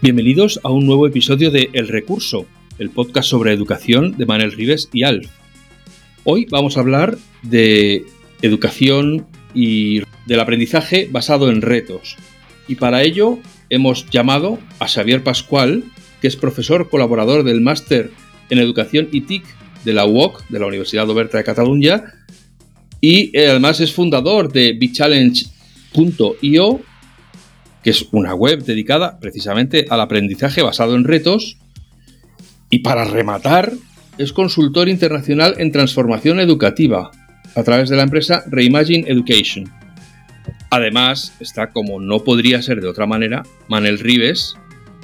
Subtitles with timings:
[0.00, 2.46] Bienvenidos a un nuevo episodio de El Recurso,
[2.78, 5.28] el podcast sobre educación de Manuel Rives y Alf.
[6.22, 8.04] Hoy vamos a hablar de
[8.40, 12.14] educación y del aprendizaje basado en retos.
[12.68, 13.40] Y para ello
[13.70, 15.82] hemos llamado a Xavier Pascual,
[16.22, 18.12] que es profesor colaborador del máster
[18.50, 19.42] en Educación y TIC
[19.84, 22.04] de la UOC, de la Universidad Oberta de Cataluña,
[23.00, 26.80] y eh, además es fundador de bchallenge.io,
[27.82, 31.58] que es una web dedicada precisamente al aprendizaje basado en retos.
[32.70, 33.72] Y para rematar,
[34.18, 37.10] es consultor internacional en transformación educativa
[37.54, 39.70] a través de la empresa Reimagine Education.
[40.70, 44.54] Además, está como no podría ser de otra manera, Manel Rives,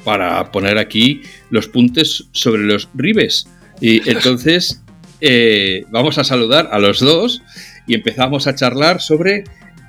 [0.04, 3.48] para poner aquí los puntos sobre los ribes.
[3.80, 4.82] Y entonces
[5.20, 7.42] eh, vamos a saludar a los dos
[7.86, 9.44] y empezamos a charlar sobre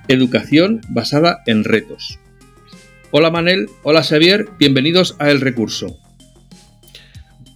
[0.08, 2.19] educación basada en retos.
[3.17, 5.95] Hola Manel, hola Xavier, bienvenidos a El Recurso.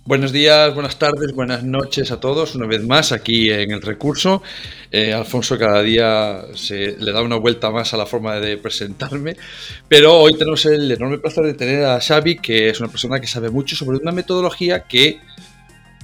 [0.05, 4.41] Buenos días, buenas tardes, buenas noches a todos, una vez más aquí en El Recurso.
[4.89, 9.35] Eh, Alfonso cada día se le da una vuelta más a la forma de presentarme,
[9.89, 13.27] pero hoy tenemos el enorme placer de tener a Xavi, que es una persona que
[13.27, 15.19] sabe mucho sobre una metodología que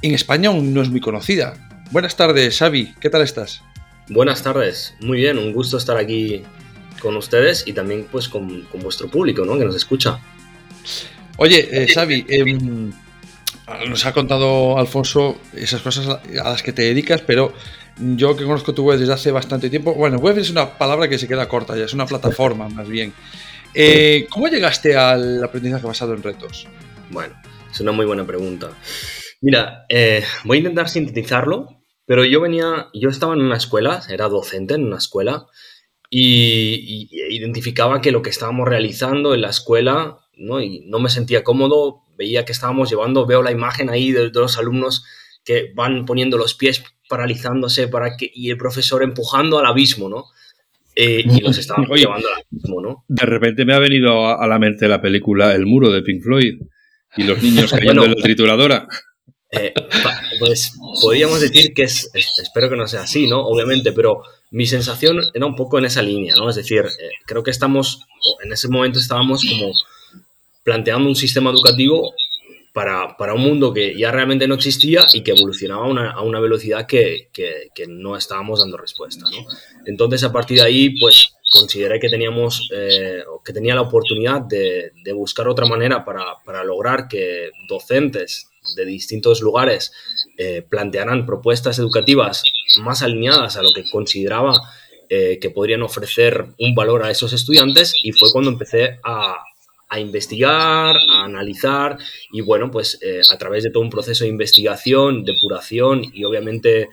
[0.02, 1.53] en España aún no es muy conocida.
[1.91, 3.62] Buenas tardes, Xavi, ¿qué tal estás?
[4.09, 6.44] Buenas tardes, muy bien, un gusto estar aquí
[7.01, 9.57] con ustedes y también pues con, vuestro público, ¿no?
[9.57, 10.19] Que nos escucha.
[11.38, 12.91] Oye, eh, Xavi, em,
[13.88, 17.53] nos ha contado Alfonso esas cosas a las que te dedicas, pero
[17.97, 21.17] yo que conozco tu web desde hace bastante tiempo, bueno, web es una palabra que
[21.17, 23.13] se queda corta ya, es una plataforma más bien.
[23.73, 26.67] Eh, ¿Cómo llegaste al aprendizaje basado en retos?
[27.09, 27.35] Bueno,
[27.72, 28.69] es una muy buena pregunta.
[29.41, 34.29] Mira, eh, voy a intentar sintetizarlo, pero yo venía, yo estaba en una escuela, era
[34.29, 35.47] docente en una escuela,
[36.18, 40.62] y, identificaba que lo que estábamos realizando en la escuela, ¿no?
[40.62, 44.58] Y no me sentía cómodo, veía que estábamos llevando, veo la imagen ahí de, los
[44.58, 45.04] alumnos
[45.44, 50.25] que van poniendo los pies paralizándose para que, y el profesor empujando al abismo, ¿no?
[50.96, 53.04] Eh, y los estaban llevando al abismo, ¿no?
[53.09, 56.62] De repente me ha venido a, la mente la película El muro de Pink Floyd
[57.18, 58.88] y los niños cayendo en la trituradora.
[59.52, 59.74] Eh,
[60.40, 63.46] pues podríamos decir que es, espero que no sea así, ¿no?
[63.46, 66.50] Obviamente, pero mi sensación era un poco en esa línea, ¿no?
[66.50, 68.01] Es decir, eh, creo que estamos,
[68.44, 69.73] en ese momento estábamos como
[70.63, 72.13] planteando un sistema educativo
[72.73, 76.85] para, para, un mundo que ya realmente no existía y que evolucionaba a una, velocidad
[76.85, 79.25] que, que, no estábamos dando respuesta.
[79.29, 79.47] ¿no?
[79.85, 84.91] Entonces, a partir de ahí, pues consideré que teníamos, eh, que tenía la oportunidad de,
[85.03, 89.94] de buscar otra manera para, para, lograr que docentes de distintos lugares
[90.38, 92.44] eh, plantearan propuestas educativas
[92.81, 94.59] más alineadas a lo que consideraba
[95.09, 99.38] eh, que podrían ofrecer un valor a esos estudiantes y fue cuando empecé a,
[99.88, 101.97] a investigar, a analizar
[102.31, 106.90] y bueno, pues eh, a través de todo un proceso de investigación, depuración y obviamente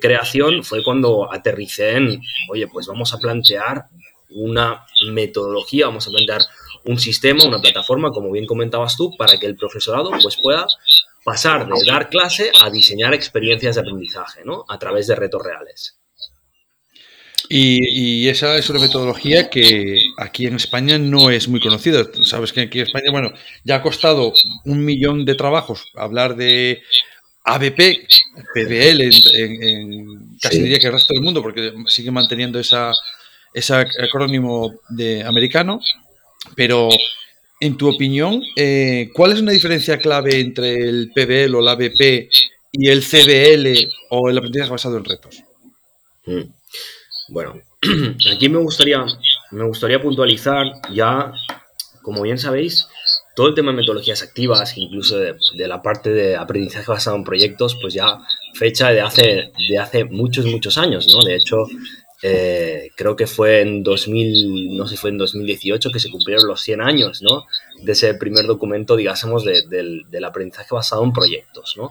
[0.00, 2.20] creación fue cuando aterricé en,
[2.50, 3.86] oye, pues vamos a plantear
[4.30, 6.42] una metodología, vamos a plantear
[6.84, 10.66] un sistema, una plataforma, como bien comentabas tú, para que el profesorado pues pueda
[11.26, 14.64] pasar de dar clase a diseñar experiencias de aprendizaje, ¿no?
[14.68, 15.98] A través de retos reales.
[17.48, 22.04] Y, esa es una metodología que aquí en España no es muy conocida.
[22.22, 23.32] Sabes que aquí en España, bueno,
[23.64, 24.32] ya ha costado
[24.64, 26.82] un millón de trabajos hablar de
[27.42, 28.06] ABP,
[28.54, 29.02] PBL,
[29.34, 32.92] en, casi diría que el resto del mundo, porque sigue manteniendo esa,
[33.52, 35.80] ese acrónimo de americano.
[36.54, 36.88] Pero,
[37.60, 42.28] en tu opinión, eh, ¿cuál es una diferencia clave entre el PBL o el ABP
[42.72, 45.42] y el CBL o el aprendizaje basado en retos?
[46.26, 46.42] Mm.
[47.28, 47.60] Bueno,
[48.34, 49.04] aquí me gustaría,
[49.50, 51.32] me gustaría puntualizar ya,
[52.02, 52.88] como bien sabéis,
[53.34, 55.36] todo el tema de metodologías activas, incluso de,
[55.68, 58.18] la parte de aprendizaje basado en proyectos, pues ya
[58.54, 61.22] fecha de hace, de hace muchos, muchos años, ¿no?
[61.22, 61.56] De hecho,
[62.22, 66.62] eh, creo que fue en 2000, no sé fue en 2018 que se cumplieron los
[66.62, 67.46] 100 años, ¿no?
[67.82, 71.90] De ese primer documento, digamos, del, aprendizaje basado en proyectos, ¿no?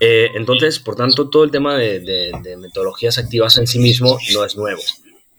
[0.00, 4.56] Eh, entonces, por tanto, todo el tema de, metodologías activas en sí mismo no es
[4.56, 4.82] nuevo,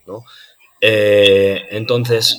[0.06, 0.24] ¿no?
[0.82, 2.38] Eh, entonces,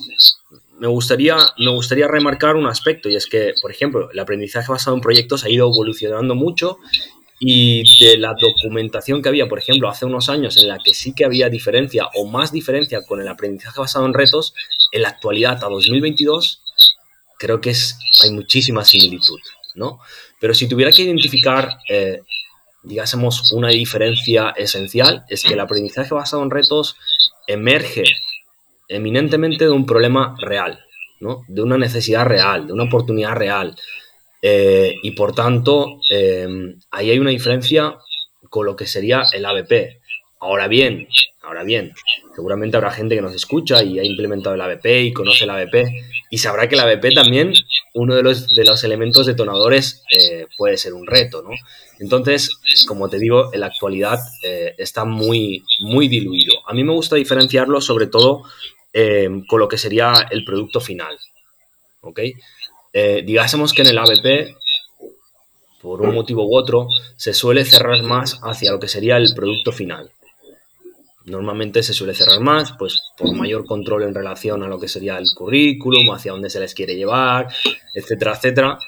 [0.78, 4.94] me gustaría, me gustaría remarcar un aspecto y es que, por ejemplo, el aprendizaje basado
[4.94, 6.78] en proyectos ha ido evolucionando mucho
[7.38, 11.14] y de la documentación que había, por ejemplo, hace unos años en la que sí
[11.14, 14.54] que había diferencia o más diferencia con el aprendizaje basado en retos,
[14.92, 16.62] en la actualidad a 2022
[17.38, 19.38] creo que es, hay muchísima similitud,
[19.74, 20.00] ¿no?
[20.40, 22.22] Pero si tuviera que identificar, eh,
[22.82, 26.96] digásemos, una diferencia esencial, es que el aprendizaje basado en retos
[27.46, 28.04] emerge
[28.88, 30.84] eminentemente de un problema real,
[31.20, 31.44] ¿no?
[31.48, 33.76] De una necesidad real, de una oportunidad real.
[34.48, 37.96] Eh, y por tanto, em, ahí hay una diferencia
[38.48, 40.00] con lo que sería el ABP.
[40.38, 41.08] Ahora bien,
[41.42, 41.92] ahora bien,
[42.36, 45.90] seguramente habrá gente que nos escucha y ha implementado el ABP y conoce el ABP
[46.30, 47.54] y sabrá que el ABP también,
[47.94, 51.50] uno de los, de los elementos detonadores eh, puede ser un reto, ¿no?
[51.98, 52.48] Entonces,
[52.86, 56.54] como te digo, en la actualidad eh, está muy, muy diluido.
[56.68, 58.44] A mí me gusta diferenciarlo sobre todo
[59.48, 61.18] con lo que sería el producto final,
[62.00, 62.20] ¿ok?
[62.98, 64.56] Eh, digásemos que en el ABP,
[65.82, 69.70] por un motivo u otro, se suele cerrar más hacia lo que sería el producto
[69.70, 70.10] final.
[71.26, 75.18] Normalmente se suele cerrar más, pues por mayor control en relación a lo que sería
[75.18, 77.48] el currículum, hacia dónde se les quiere llevar,
[77.94, 78.78] etcétera, etcétera.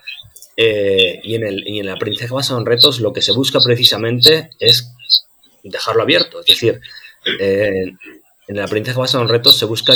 [0.56, 3.60] Eh, y, en el, y en el aprendizaje basado en retos, lo que se busca
[3.60, 4.90] precisamente es
[5.62, 6.40] dejarlo abierto.
[6.40, 6.80] Es decir,
[7.38, 7.92] eh,
[8.48, 9.94] en el aprendizaje basado en retos se busca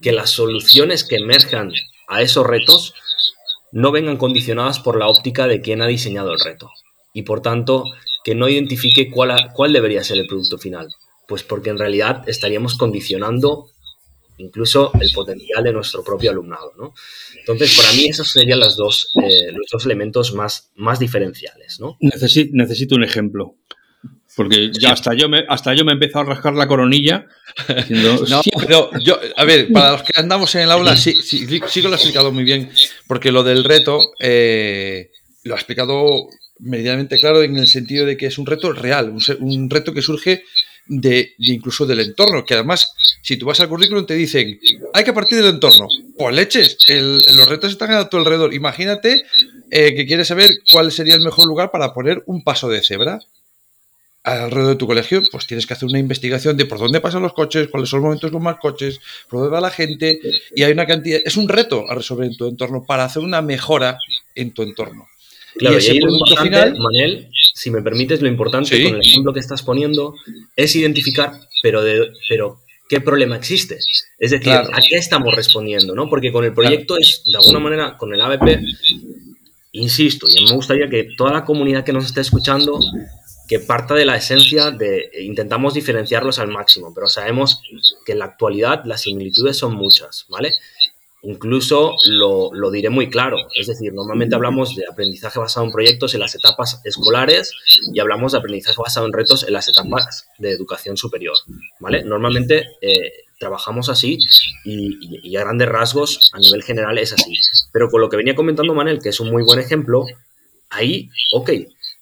[0.00, 1.72] que las soluciones que emerjan
[2.08, 2.94] a esos retos
[3.72, 6.70] no vengan condicionadas por la óptica de quien ha diseñado el reto
[7.12, 7.84] y por tanto
[8.24, 10.88] que no identifique cuál, cuál debería ser el producto final.
[11.28, 13.68] Pues porque en realidad estaríamos condicionando
[14.38, 16.72] incluso el potencial de nuestro propio alumnado.
[16.76, 16.94] ¿no?
[17.38, 21.78] Entonces, para mí esos serían los dos, eh, los dos elementos más, más diferenciales.
[21.80, 21.96] ¿no?
[22.00, 23.56] necesito un ejemplo.
[24.36, 27.26] Porque ya hasta yo me, hasta yo me he empezado a rascar la coronilla.
[28.28, 31.82] no, pero yo, a ver, para los que andamos en el aula, sí, sí, sí
[31.82, 32.70] que lo ha explicado muy bien,
[33.06, 35.10] porque lo del reto eh,
[35.44, 36.28] lo ha explicado
[36.58, 40.44] medianamente claro en el sentido de que es un reto real, un, reto que surge
[40.86, 42.92] de, incluso del entorno, que además,
[43.22, 44.58] si tú vas al currículum te dicen,
[44.92, 48.54] hay que partir del entorno, pues leches, los retos están a tu alrededor.
[48.54, 49.24] Imagínate
[49.70, 53.20] eh, que quieres saber cuál sería el mejor lugar para poner un paso de cebra
[54.24, 57.34] alrededor de tu colegio, pues tienes que hacer una investigación de por dónde pasan los
[57.34, 58.98] coches, cuáles son los momentos con más coches,
[59.28, 60.18] por dónde va la gente,
[60.54, 63.42] y hay una cantidad, es un reto a resolver en tu entorno para hacer una
[63.42, 63.98] mejora
[64.34, 65.06] en tu entorno.
[65.56, 69.40] Claro, y ese producto final, Manel, si me permites, lo importante con el ejemplo que
[69.40, 70.14] estás poniendo
[70.56, 71.32] es identificar,
[71.62, 73.78] pero, de, pero qué problema existe.
[74.18, 76.08] Es decir, a qué estamos respondiendo, ¿no?
[76.08, 78.60] Porque con el proyecto es, de alguna manera, con el ABP,
[79.72, 82.80] insisto, y me gustaría que toda la comunidad que nos esté escuchando
[83.48, 87.60] que parta de la esencia de intentamos diferenciarlos al máximo, pero sabemos
[88.06, 90.52] que en la actualidad las similitudes son muchas, ¿vale?
[91.22, 96.12] Incluso lo, lo, diré muy claro, es decir, normalmente hablamos de aprendizaje basado en proyectos
[96.12, 97.50] en las etapas escolares
[97.94, 101.34] y hablamos de aprendizaje basado en retos en las etapas de educación superior,
[101.80, 102.04] ¿vale?
[102.04, 104.18] Normalmente eh, trabajamos así
[104.66, 107.34] y, y, a grandes rasgos, a nivel general, es así.
[107.72, 110.04] Pero con lo que venía comentando Manel, que es un muy buen ejemplo,
[110.68, 111.50] ahí, ok,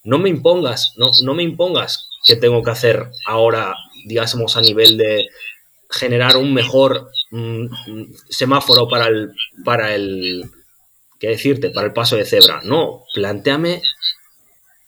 [0.04, 3.74] no me impongas, no, no me impongas que tengo que hacer ahora,
[4.06, 5.28] digamos, a nivel de
[5.90, 9.32] generar un mejor mm, mm, semáforo para el,
[9.64, 10.50] para el,
[11.20, 11.70] ¿qué decirte?
[11.70, 12.62] Para el paso de cebra.
[12.64, 13.82] No, planteame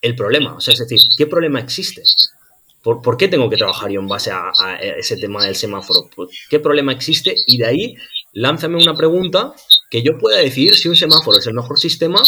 [0.01, 0.55] el problema.
[0.55, 2.03] O sea, es decir, ¿qué problema existe?
[2.83, 6.07] ¿Por, qué tengo que trabajar yo en base a, ese tema del semáforo?
[6.15, 7.33] Pues, ¿Qué problema existe?
[7.47, 7.95] Y de ahí,
[8.31, 9.55] lánzame una pregunta
[9.89, 12.21] que yo pueda decidir si un semáforo es el mejor sistema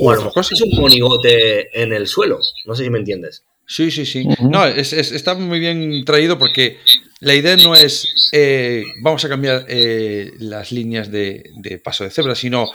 [0.00, 2.38] o a lo mejor es un monigote en el suelo.
[2.66, 3.44] No sé si me entiendes.
[3.66, 4.26] Sí, sí, sí.
[4.40, 6.78] No, está muy bien traído porque
[7.20, 12.34] la idea no es eh, vamos a cambiar eh, las líneas de, paso de cebra,
[12.34, 12.68] sino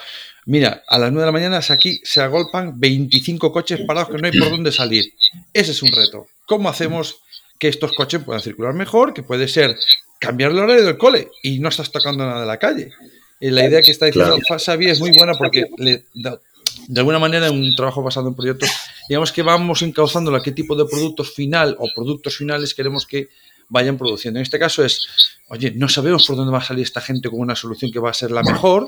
[0.45, 4.27] mira, a las 9 de la mañana aquí se agolpan 25 coches parados que no
[4.27, 5.13] hay por dónde salir.
[5.51, 6.27] Ese es un reto.
[6.45, 7.17] ¿Cómo hacemos
[7.59, 9.13] que estos coches puedan circular mejor?
[9.13, 9.75] Que puede ser
[10.19, 12.93] cambiar el horario del cole y no estás tocando nada de la calle.
[13.41, 14.81] Y la idea que está diciendo claro.
[14.81, 16.39] es muy buena porque le da
[16.87, 18.69] de alguna manera, en un trabajo basado en proyectos,
[19.09, 23.29] digamos que vamos encauzando a qué tipo de productos final o productos finales queremos que
[23.69, 24.39] vayan produciendo.
[24.39, 25.07] En este caso es,
[25.49, 28.11] oye, no sabemos por dónde va a salir esta gente con una solución que va
[28.11, 28.87] a ser la mejor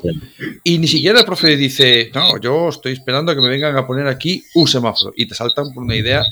[0.64, 3.86] y ni siquiera el profe dice, no, yo estoy esperando a que me vengan a
[3.86, 6.24] poner aquí un semáforo y te saltan por una idea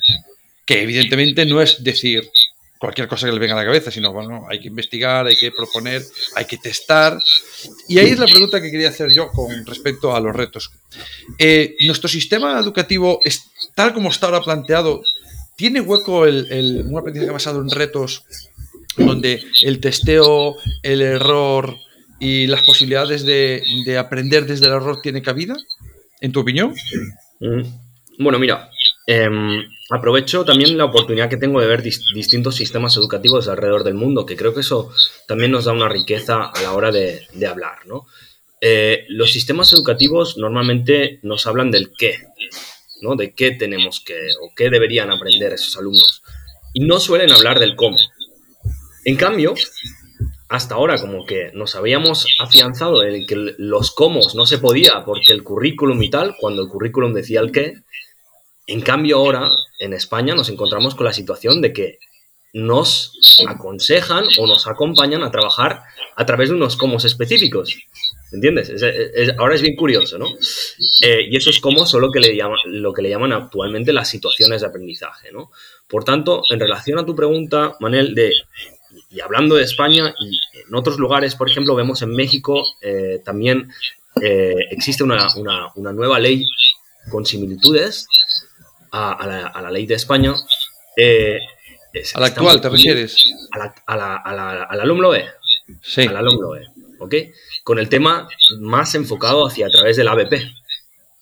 [0.65, 2.29] que evidentemente no es decir,
[2.79, 5.51] cualquier cosa que le venga a la cabeza, sino, bueno, hay que investigar, hay que
[5.51, 6.03] proponer,
[6.35, 7.19] hay que testar.
[7.89, 10.71] Y ahí es la pregunta que quería hacer yo con respecto a los retos.
[11.39, 13.21] Eh, ¿Nuestro sistema educativo,
[13.75, 15.03] tal como está ahora planteado,
[15.57, 18.25] tiene hueco el, un aprendizaje basado en retos
[18.97, 21.77] donde el testeo, el error
[22.19, 25.57] y las posibilidades de, aprender desde el error tiene cabida?
[26.21, 26.75] ¿En tu opinión?
[27.41, 27.63] Mm.
[28.19, 28.71] Bueno, mira,
[29.07, 34.27] em, aprovecho también la oportunidad que tengo de ver distintos sistemas educativos alrededor del mundo,
[34.27, 34.93] que creo que eso
[35.29, 38.07] también nos da una riqueza a la hora de, hablar, ¿no?
[38.61, 42.17] Eh, los sistemas educativos normalmente nos hablan del qué,
[43.03, 43.15] ¿no?
[43.15, 46.23] De qué tenemos que o qué deberían aprender esos alumnos.
[46.73, 47.99] Y no suelen hablar del cómo.
[49.05, 49.55] En cambio,
[50.49, 55.33] hasta ahora como que nos habíamos afianzado en que los cómo no se podía porque
[55.33, 57.75] el currículum y tal, cuando el currículum decía el qué.
[58.67, 61.99] En cambio ahora en España nos encontramos con la situación de que
[62.53, 63.13] nos
[63.47, 65.83] aconsejan o nos acompañan a trabajar
[66.17, 67.77] a través de unos cómo específicos.
[68.33, 68.73] ¿Entiendes?
[69.39, 70.27] ahora es bien curioso, ¿no?
[71.03, 74.09] Eh, y eso es como solo que le llaman, lo que le llaman actualmente las
[74.09, 75.51] situaciones de aprendizaje, ¿no?
[75.87, 78.33] Por tanto, en relación a tu pregunta, Manel, de
[79.11, 83.71] y hablando de España y en otros lugares, por ejemplo, vemos en México eh, también
[84.23, 85.29] eh, existe una,
[85.77, 86.45] nueva ley
[87.11, 88.07] con similitudes
[88.97, 90.35] a, la, ley de España.
[90.97, 91.41] Eh,
[92.15, 93.17] ¿A la actual te refieres?
[93.53, 93.59] A
[93.97, 95.25] la, a la, LOMLOE.
[95.83, 96.03] Sí.
[96.03, 96.67] A la LOMLOE,
[96.99, 97.15] ¿ok?
[97.65, 98.29] Con el tema
[98.61, 100.35] más enfocado hacia a través del ABP,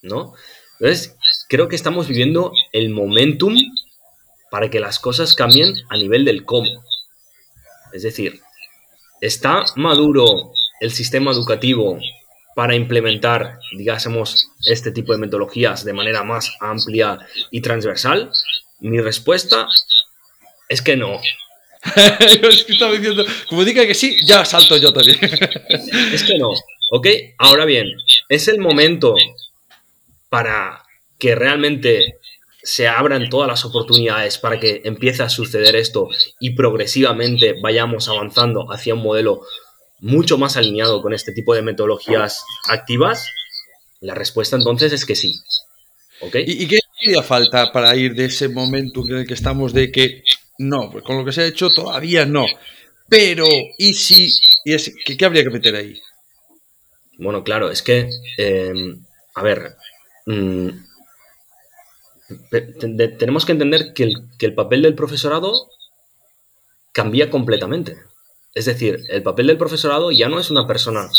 [0.03, 0.35] ¿no?
[0.81, 1.17] Entonces,
[1.49, 3.57] creo que estamos viviendo el momentum
[4.51, 6.85] para que las cosas cambien a nivel del cómo.
[7.93, 8.41] Es decir,
[9.21, 11.99] ¿está maduro el sistema educativo
[12.55, 17.19] para implementar, digásemos, este tipo de metodologías de manera más amplia
[17.51, 18.31] y transversal?
[18.81, 19.67] Mi respuesta
[20.69, 21.21] es que no.
[22.69, 25.19] estaba diciendo, como diga que sí, ya salto yo también.
[26.13, 26.51] es que no,
[26.91, 27.07] ¿ok?
[27.39, 27.89] Ahora bien,
[28.29, 29.15] es el momento
[30.29, 30.83] para
[31.19, 32.19] que realmente
[32.65, 36.09] se abran todas las oportunidades para que empiece a suceder esto
[36.41, 39.43] y progresivamente vayamos avanzando hacia un modelo
[40.01, 43.27] mucho más alineado con este tipo de metodologías activas?
[44.01, 45.35] La respuesta entonces es que sí.
[46.47, 50.23] ¿Y, qué haría falta para ir de ese momento en el que estamos de que
[50.59, 52.47] no, pues con lo que se ha hecho todavía no?
[53.09, 53.47] Pero,
[53.79, 54.29] ¿y si?
[54.65, 56.01] Y es, ¿qué, habría que meter ahí?
[57.19, 58.09] Bueno, claro, es que,
[58.39, 58.73] eh,
[59.35, 59.77] a ver,
[60.27, 60.69] mm,
[63.19, 65.69] tenemos que entender que el, papel del profesorado
[66.93, 67.97] cambia completamente.
[68.55, 71.11] Es decir, el papel del profesorado ya no es una persona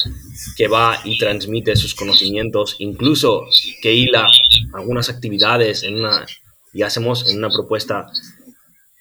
[0.55, 3.45] que va y transmite sus conocimientos, incluso
[3.81, 4.27] que hila
[4.73, 6.25] algunas actividades en una,
[6.73, 8.09] y hacemos en una propuesta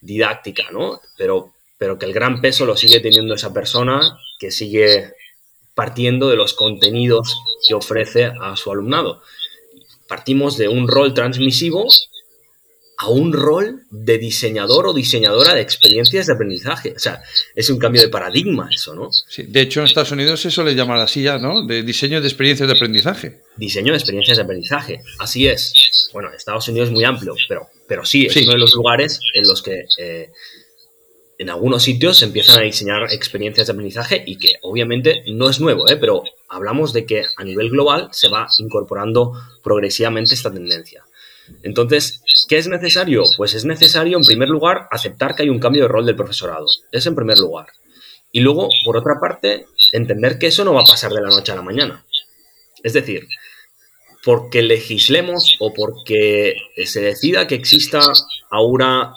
[0.01, 1.01] didáctica, ¿no?
[1.17, 5.13] Pero, pero que el gran peso lo sigue teniendo esa persona que sigue
[5.75, 7.37] partiendo de los contenidos
[7.67, 9.23] que ofrece a su alumnado
[10.09, 11.87] partimos de un rol transmisivo
[12.97, 16.93] a un rol de diseñador o diseñadora de experiencias de aprendizaje.
[16.93, 17.23] O sea,
[17.55, 19.11] es un cambio de paradigma eso, ¿no?
[19.29, 21.67] Sí, de hecho, en Estados Unidos eso le llaman así ya, ¿no?
[21.67, 23.41] De diseño de experiencias de aprendizaje.
[23.57, 26.11] Diseño de experiencias de aprendizaje, así es.
[26.13, 29.47] Bueno, Estados Unidos es muy amplio, pero, pero sí, es uno de los lugares en
[29.47, 30.31] los que eh,
[31.39, 35.61] en algunos sitios se empiezan a diseñar experiencias de aprendizaje y que obviamente no es
[35.61, 35.97] nuevo, ¿eh?
[35.97, 39.33] pero hablamos de que a nivel global se va incorporando
[39.63, 41.05] progresivamente esta tendencia.
[41.63, 43.25] Entonces, ¿qué es necesario?
[43.37, 46.67] Pues es necesario, en primer lugar, aceptar que hay un cambio de rol del profesorado.
[46.93, 47.67] Es en primer lugar.
[48.33, 51.53] Y luego, por otra parte, entender que eso no va a pasar de la noche
[51.53, 52.05] a la mañana.
[52.83, 53.29] Es decir,
[54.25, 58.01] porque legislemos o porque se decida que exista
[58.51, 59.15] ahora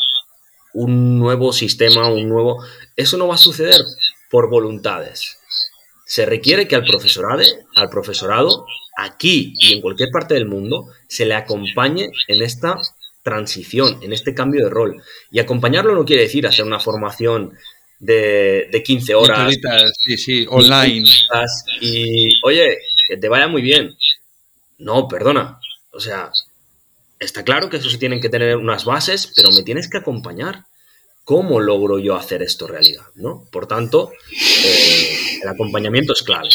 [0.74, 2.64] un nuevo sistema, un nuevo...
[2.96, 3.82] Eso no va a suceder
[4.30, 5.38] por voluntades.
[6.06, 7.42] Se requiere que al profesorado,
[7.76, 8.66] al profesorado,
[8.98, 12.78] aquí y en cualquier parte del mundo, se le acompañe en esta
[13.24, 15.02] transición, en este cambio de rol.
[15.32, 17.54] Y acompañarlo no quiere decir hacer una formación
[18.00, 19.54] de, de 15 horas.
[20.06, 21.08] Sí, sí, online.
[21.80, 23.96] Y, oye, que te vaya muy bien.
[24.80, 25.60] No, perdona.
[25.92, 26.32] O sea,
[27.20, 30.66] está claro que eso se tienen que tener unas bases, pero me tienes que acompañar.
[31.24, 33.04] ¿Cómo logro yo hacer esto realidad?
[33.16, 33.46] ¿no?
[33.52, 36.50] Por tanto, eh, el acompañamiento es clave.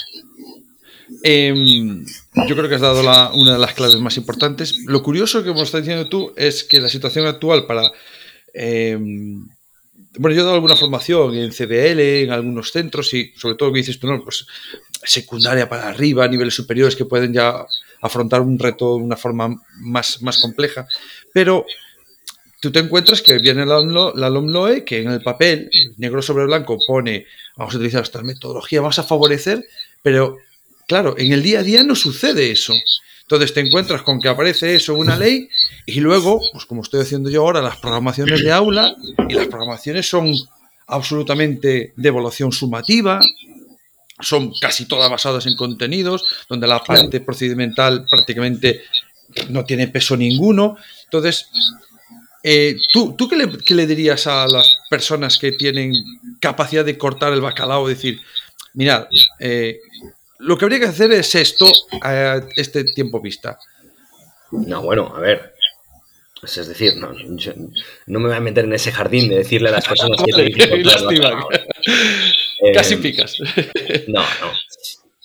[1.23, 2.05] Em,
[2.49, 3.01] yo creo que has dado
[3.35, 4.79] una de las claves más importantes.
[4.87, 7.91] Lo curioso que me estás diciendo tú es que la situación actual para...
[8.55, 9.47] Em,
[10.19, 13.79] bueno, yo he dado alguna formación en CBL, en algunos centros y sobre todo que
[13.79, 14.47] dices tú, no, pues
[15.05, 17.65] secundaria para arriba, niveles superiores que pueden ya
[18.03, 20.87] afrontar un reto de una forma más, más compleja.
[21.33, 21.65] Pero
[22.61, 23.81] tú te encuentras que viene la,
[24.15, 27.27] la LOMLOE que en el papel, negro sobre blanco, pone,
[27.57, 29.65] vamos a utilizar esta metodología, vamos a favorecer,
[30.03, 30.37] pero
[30.93, 32.75] claro, en el día a día no sucede eso.
[33.23, 35.49] Entonces te encuentras con que aparece eso en una ley
[35.87, 38.95] y luego, pues como estoy haciendo yo ahora, las programaciones de aula
[39.27, 40.35] y las programaciones son
[40.87, 43.23] absolutamente de evaluación sumativa,
[44.21, 48.83] son casi todas basadas en contenidos, donde la parte procedimental prácticamente
[49.49, 50.77] no tiene peso ninguno.
[51.05, 51.47] Entonces,
[52.43, 55.95] eh, ¿tú, tú qué, le, dirías a las personas que tienen
[56.39, 57.89] capacidad de cortar el bacalao?
[57.89, 58.21] Decir,
[58.75, 59.07] mirad,
[59.41, 59.81] eh,
[60.43, 61.71] lo que habría que hacer es esto
[62.03, 63.59] a este tiempo vista.
[64.51, 65.55] No, bueno, a ver.
[66.41, 67.13] Pues es decir, no,
[68.07, 70.43] no me voy a meter en ese jardín de decirle a las personas que te
[70.43, 70.83] dicen
[72.75, 73.39] Casi picas.
[74.09, 74.53] No, no.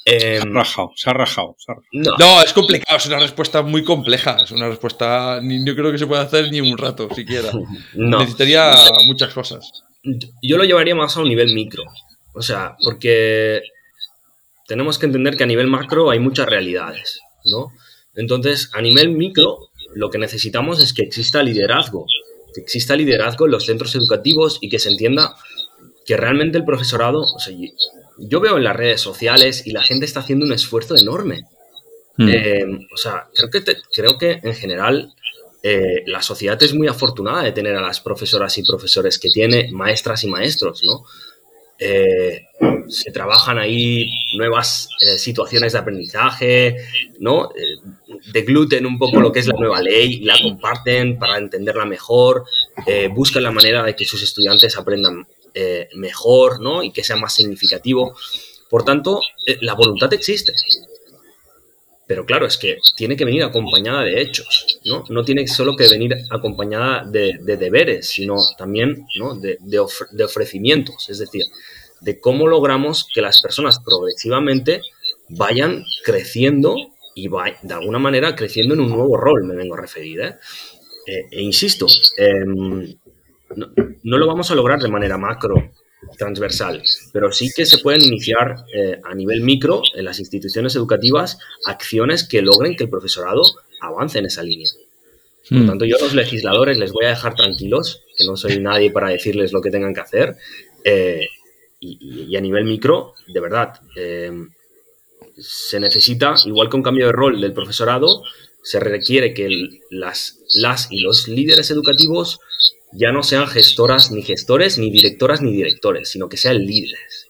[0.05, 1.55] se ha em, rajado, se ha rajado.
[1.91, 2.43] No.
[2.43, 4.37] es complicado, es una respuesta muy compleja.
[4.43, 7.51] Es una respuesta, ni, no creo que se pueda hacer ni un rato siquiera.
[7.95, 8.75] Necesitaría
[9.07, 9.71] muchas cosas.
[10.43, 11.83] Yo lo llevaría más a un nivel micro.
[12.33, 13.63] O sea, porque
[14.67, 17.71] tenemos que entender que a nivel macro hay muchas realidades, ¿no?
[18.15, 22.05] Entonces, a nivel micro, lo que necesitamos es que exista liderazgo,
[22.53, 25.35] que exista liderazgo en los centros educativos y que se entienda
[26.05, 27.55] que realmente el profesorado, o sea,
[28.17, 31.43] yo veo en las redes sociales y la gente está haciendo un esfuerzo enorme.
[32.17, 32.29] Hmm.
[32.29, 35.13] Eh, o sea, creo que, creo que en general
[35.63, 39.69] eh, la sociedad es muy afortunada de tener a las profesoras y profesores que tiene,
[39.71, 41.03] maestras y maestros, ¿no?
[41.79, 42.47] Eh,
[42.87, 46.77] se trabajan ahí nuevas situaciones de aprendizaje,
[47.19, 47.49] ¿no?
[48.31, 52.45] degluten un poco lo que es la nueva ley, la comparten para entenderla mejor,
[53.13, 55.27] buscan la manera de que sus estudiantes aprendan
[55.59, 56.83] eh, mejor, ¿no?
[56.83, 58.15] Y que sea más significativo.
[58.69, 60.53] Por tanto, eh, la voluntad existe.
[62.07, 65.03] Pero claro, es que tiene que venir acompañada de hechos, ¿no?
[65.09, 69.35] No tiene solo que venir acompañada de, deberes, sino también ¿no?
[69.35, 69.79] de,
[70.23, 71.43] ofrecimientos, es decir,
[71.99, 74.81] de cómo logramos que las personas progresivamente
[75.29, 76.75] vayan creciendo
[77.13, 80.21] y de alguna manera creciendo en un nuevo rol, me vengo a referir.
[80.21, 80.35] ¿eh?
[81.07, 82.95] e insisto, em,
[84.03, 85.71] no, lo vamos a lograr de manera macro,
[86.17, 91.39] transversal, pero sí que se pueden iniciar eh, a nivel micro en las instituciones educativas
[91.65, 93.43] acciones que logren que el profesorado
[93.81, 94.69] avance en esa línea.
[95.49, 95.67] Por hmm.
[95.67, 99.09] tanto, yo a los legisladores les voy a dejar tranquilos, que no soy nadie para
[99.09, 100.35] decirles lo que tengan que hacer.
[100.83, 101.27] Eh,
[101.79, 104.31] y, a nivel micro, de verdad, eh,
[105.37, 108.23] se necesita, igual que un cambio de rol del profesorado,
[108.63, 109.47] se requiere que
[109.91, 112.39] las, las y los líderes educativos
[112.93, 117.27] ya no sean gestoras ni gestores, ni directoras ni directores, sino que sean líderes.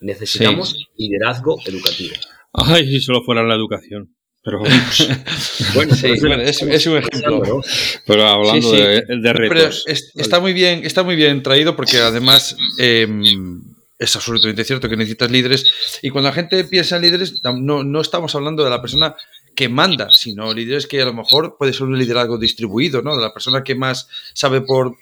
[0.00, 2.14] Necesitamos liderazgo educativo.
[2.52, 4.14] Ay, si solo fuera la educación.
[4.42, 5.06] Pero bueno, sí,
[6.06, 7.62] es, un ejemplo.
[8.06, 9.84] Pero hablando De, retos.
[9.86, 13.62] está muy bien, está muy bien traído porque además em,
[13.98, 15.98] es absolutamente cierto que necesitas líderes.
[16.02, 19.16] Y cuando la gente piensa en líderes, no, no estamos hablando de la persona
[19.54, 23.16] que manda, sino líderes que a lo mejor puede ser un liderazgo distribuido, ¿no?
[23.16, 24.96] De la persona que más sabe por,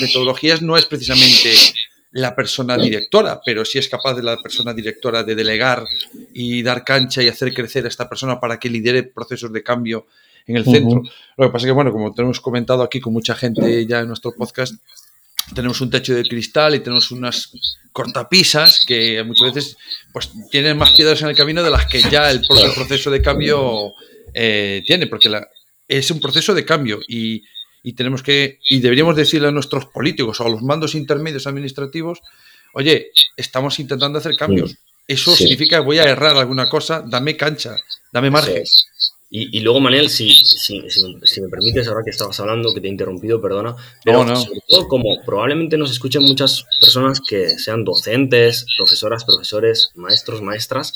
[0.00, 1.52] metodologías no es precisamente
[2.12, 5.84] la persona directora, pero sí es capaz de la persona directora de delegar
[6.32, 10.06] y dar cancha y hacer crecer a esta persona para que lidere procesos de cambio
[10.46, 11.02] en el centro.
[11.36, 14.08] Lo que pasa es que, bueno, como tenemos comentado aquí con mucha gente ya en
[14.08, 14.74] nuestro podcast,
[15.54, 17.50] tenemos un techo de cristal y tenemos unas
[17.92, 19.76] cortapisas que muchas veces
[20.12, 23.22] pues, tienen más piedras en el camino de las que ya el propio proceso de
[23.22, 23.94] cambio
[24.34, 25.30] eh, tiene, porque
[25.88, 27.42] es un proceso de cambio y,
[27.94, 32.20] tenemos que, y deberíamos decirle a nuestros políticos o a los mandos intermedios administrativos,
[32.74, 34.76] oye, estamos intentando hacer cambios.
[35.06, 37.76] Eso significa que voy a errar alguna cosa, dame cancha,
[38.12, 38.64] dame margen.
[39.28, 43.40] Y, luego, Manel, si, si, me permites, ahora que estabas hablando, que te he interrumpido,
[43.42, 49.90] perdona, pero sobre todo como probablemente nos escuchen muchas personas que sean docentes, profesoras, profesores,
[49.96, 50.94] maestros, maestras,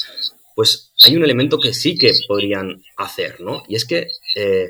[0.54, 3.64] pues hay un elemento que sí que podrían hacer, ¿no?
[3.66, 4.68] Y es que, eh,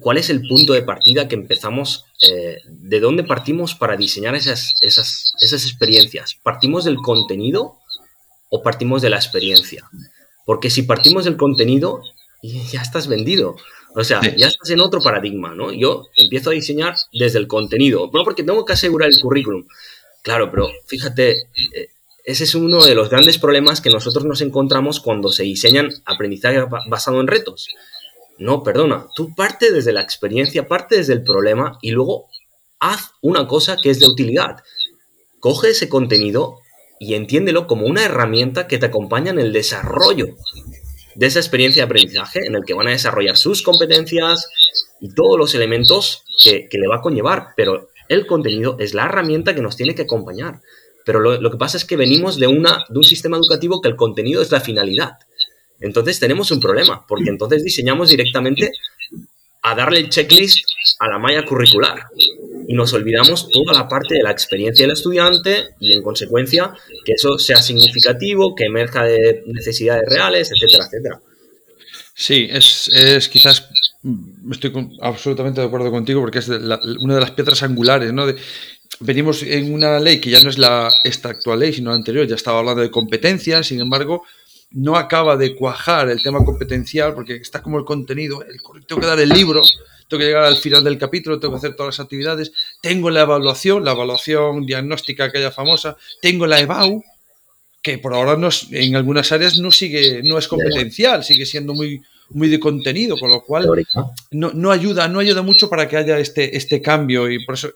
[0.00, 4.74] ¿cuál es el punto de partida que empezamos, eh, de dónde partimos para diseñar esas,
[4.80, 6.36] esas, esas experiencias?
[6.40, 7.78] ¿Partimos del contenido
[8.48, 9.90] o partimos de la experiencia?
[10.44, 12.00] Porque si partimos del contenido,
[12.42, 13.56] y ya estás vendido.
[13.94, 15.72] O sea, ya estás en otro paradigma, ¿no?
[15.72, 19.66] Yo empiezo a diseñar desde el contenido, no porque tengo que asegurar el currículum.
[20.22, 21.88] Claro, pero fíjate, eh,
[22.24, 26.62] ese es uno de los grandes problemas que nosotros nos encontramos cuando se diseñan aprendizaje
[26.88, 27.68] basado en retos.
[28.36, 32.26] No, perdona, tú parte desde la experiencia, parte desde el problema y luego
[32.80, 34.62] haz una cosa que es de utilidad.
[35.40, 36.58] Coge ese contenido
[37.00, 40.36] y entiéndelo como una herramienta que te acompaña en el desarrollo
[41.16, 44.48] de esa experiencia de aprendizaje en el que van a desarrollar sus competencias,
[45.00, 49.54] y todos los elementos que, le va a conllevar, pero el contenido es la herramienta
[49.54, 50.60] que nos tiene que acompañar.
[51.04, 53.96] Pero lo, que pasa es que venimos de, una, de un sistema educativo que el
[53.96, 55.12] contenido es la finalidad.
[55.80, 58.72] Entonces tenemos un problema, porque entonces diseñamos directamente
[59.62, 60.66] a darle el checklist
[60.98, 62.06] a la malla curricular
[62.68, 66.72] y nos olvidamos toda la parte de la experiencia del estudiante y en consecuencia
[67.04, 71.20] que eso sea significativo, que emerja de necesidades reales, etcétera, etcétera.
[72.14, 73.68] Sí, es, quizás,
[74.50, 78.26] estoy absolutamente de acuerdo contigo porque es una de las piedras angulares, ¿no?
[79.00, 82.26] venimos en una ley que ya no es la, esta actual ley, sino la anterior,
[82.26, 84.24] ya estaba hablando de competencias, sin embargo,
[84.70, 89.06] no acaba de cuajar el tema competencial porque está como el contenido, el, tengo que
[89.06, 89.62] dar el libro,
[90.08, 93.22] tengo que llegar al final del capítulo, tengo que hacer todas las actividades, tengo la
[93.22, 97.02] evaluación, la evaluación diagnóstica aquella famosa, tengo la EBAU,
[97.82, 102.02] que por ahora no en algunas áreas no sigue, no es competencial, sigue siendo muy,
[102.30, 103.68] muy de contenido, con lo cual
[104.32, 107.70] no, no, ayuda, no ayuda mucho para que haya este, este cambio y por eso,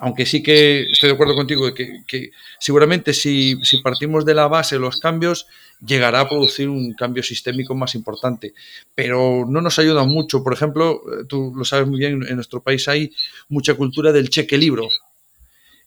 [0.00, 4.48] aunque sí que estoy de acuerdo contigo que, que seguramente si, si, partimos de la
[4.48, 5.46] base los cambios,
[5.84, 8.54] llegará a producir un cambio sistémico más importante,
[8.94, 10.42] pero no nos ayuda mucho.
[10.42, 13.12] Por ejemplo, tú lo sabes muy bien, en nuestro país hay
[13.48, 14.88] mucha cultura del cheque libro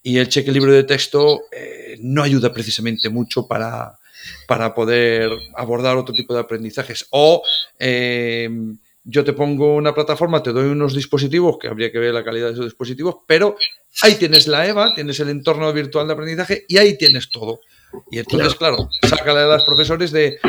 [0.03, 3.99] y el cheque libro de texto eh, no ayuda precisamente mucho para,
[4.47, 7.07] para poder abordar otro tipo de aprendizajes.
[7.11, 7.43] O
[7.77, 8.49] eh,
[9.03, 12.47] yo te pongo una plataforma, te doy unos dispositivos, que habría que ver la calidad
[12.47, 13.55] de esos dispositivos, pero
[14.03, 17.61] ahí tienes la EVA, tienes el entorno virtual de aprendizaje y ahí tienes todo.
[18.11, 20.39] Y entonces, claro, sácale a los profesores de,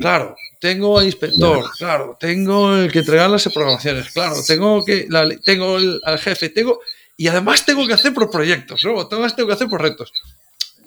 [0.00, 5.08] claro, tengo al inspector, claro, tengo el que entregar las programaciones, claro, tengo que
[5.44, 6.80] tengo al jefe, tengo
[7.16, 9.00] y además tengo que hacer por proyectos, ¿no?
[9.00, 10.12] Además tengo que hacer por retos.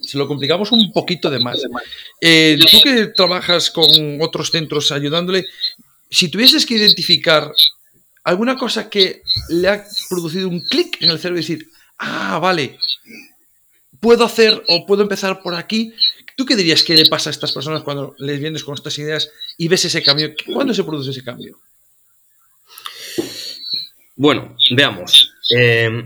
[0.01, 1.59] Se lo complicamos un poquito de más.
[2.21, 3.87] Eh, tú que trabajas con
[4.21, 5.45] otros centros ayudándole,
[6.09, 7.51] si tuvieses que identificar
[8.23, 12.79] alguna cosa que le ha producido un clic en el cerebro y decir, ah, vale,
[13.99, 15.93] puedo hacer o puedo empezar por aquí,
[16.35, 19.29] ¿tú qué dirías que le pasa a estas personas cuando les vienes con estas ideas
[19.57, 20.33] y ves ese cambio?
[20.51, 21.59] ¿Cuándo se produce ese cambio?
[24.15, 25.33] Bueno, veamos.
[25.55, 26.05] Eh,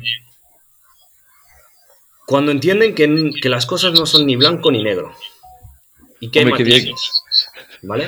[2.26, 5.16] cuando entienden que, las cosas no son ni blanco ni negro
[6.20, 6.94] y que hay matices,
[7.82, 8.08] ¿vale?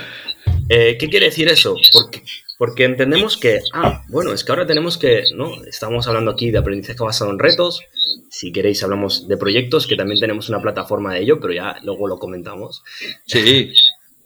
[0.74, 1.76] Eh, ¿Qué quiere decir eso?
[1.92, 2.24] Porque,
[2.58, 5.66] porque entendemos que, ah, bueno, es que ahora tenemos que, ¿no?
[5.66, 7.82] Estamos hablando aquí de aprendizaje basado en retos.
[8.30, 12.08] Si queréis, hablamos de proyectos, que también tenemos una plataforma de ello, pero ya luego
[12.08, 12.84] lo comentamos.
[13.26, 13.74] Sí.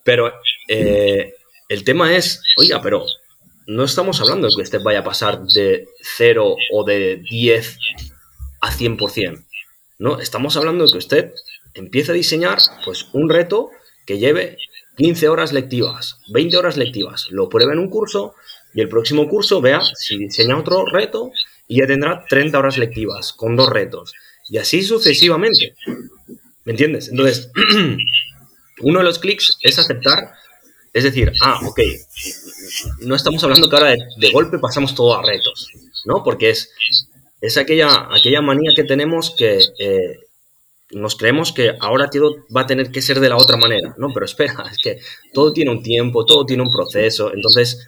[0.04, 0.32] Pero
[0.68, 1.34] eh,
[1.68, 3.08] el tema es, oiga, pero
[3.66, 7.78] no estamos hablando de que usted vaya a pasar de 0 o de 10
[8.62, 9.44] a 100%.
[9.98, 11.34] No, estamos hablando de que usted
[11.74, 13.72] empiece a diseñar pues, un reto
[14.06, 14.60] que lleve
[14.98, 18.36] 15 horas lectivas, 20 horas lectivas, lo pruebe en un curso
[18.74, 21.32] y el próximo curso vea si diseña otro reto
[21.68, 24.14] y ya tendrá 30 horas lectivas con dos retos.
[24.50, 25.76] Y así sucesivamente.
[26.66, 27.10] ¿Me entiendes?
[27.10, 27.52] Entonces,
[28.82, 30.34] uno de los clics es aceptar
[30.96, 31.82] es decir, ah, ok,
[33.02, 35.68] no estamos hablando que ahora de, golpe pasamos todo a retos,
[36.06, 36.24] ¿no?
[36.24, 36.72] Porque es,
[37.42, 40.20] es aquella, aquella manía que tenemos que eh,
[40.92, 44.10] nos creemos que ahora todo va a tener que ser de la otra manera, ¿no?
[44.14, 45.00] Pero espera, es que
[45.34, 47.88] todo tiene un tiempo, todo tiene un proceso, entonces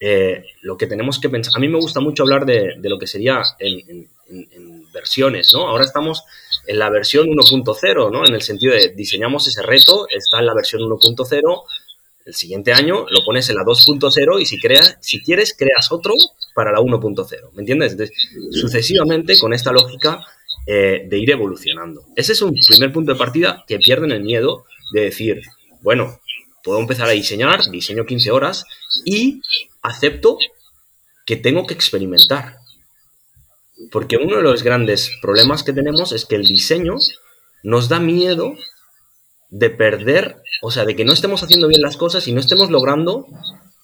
[0.00, 3.06] eh, lo que tenemos que pensar, a mí me gusta mucho hablar de, lo que
[3.06, 4.08] sería en,
[4.92, 5.68] versiones, ¿no?
[5.68, 6.22] Ahora estamos
[6.66, 8.26] en la versión 1.0, ¿no?
[8.26, 11.62] En el sentido de diseñamos ese reto, está en la versión 1.0,
[12.24, 16.14] el siguiente año lo pones en la 2.0 y si, creas, si quieres, creas otro
[16.54, 17.52] para la 1.0.
[17.52, 17.96] ¿Me entiendes?
[18.50, 20.24] Sucesivamente, con esta lógica
[20.66, 22.04] eh, de ir evolucionando.
[22.16, 25.42] Ese es un primer punto de partida que pierden el miedo de decir,
[25.82, 26.20] bueno,
[26.62, 28.64] puedo empezar a diseñar, diseño 15 horas
[29.04, 29.42] y
[29.82, 30.38] acepto
[31.26, 32.58] que tengo que experimentar.
[33.90, 36.96] Porque uno de los grandes problemas que tenemos es que el diseño
[37.62, 38.54] nos da miedo
[39.50, 42.70] de perder, o sea, de que no estemos haciendo bien las cosas y no estemos
[42.70, 43.26] logrando,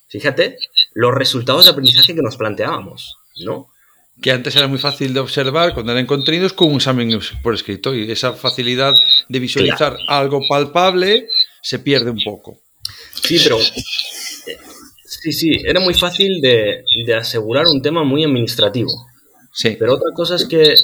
[0.09, 0.59] fíjate,
[0.95, 3.69] los resultados de aprendizaje que nos planteábamos, ¿no?
[4.21, 7.95] Que antes era muy fácil de observar cuando eran contenidos con un examen por escrito
[7.95, 8.95] y esa facilidad
[9.29, 11.29] de visualizar algo palpable
[11.63, 12.61] se pierde un poco.
[13.23, 13.59] Sí, pero
[15.05, 18.91] sí, sí, era muy fácil de, de asegurar un tema muy administrativo.
[19.53, 19.77] Sí.
[19.79, 20.75] Pero otra cosa es que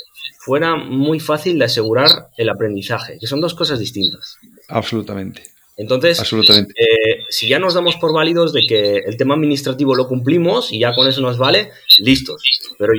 [0.44, 4.36] fuera muy fácil de asegurar el aprendizaje, que son dos cosas distintas.
[4.68, 5.42] Absolutamente.
[5.76, 10.72] Entonces, eh, si ya nos damos por válidos de que el tema administrativo lo cumplimos
[10.72, 12.42] y ya con eso nos vale, listos.
[12.78, 12.92] Pero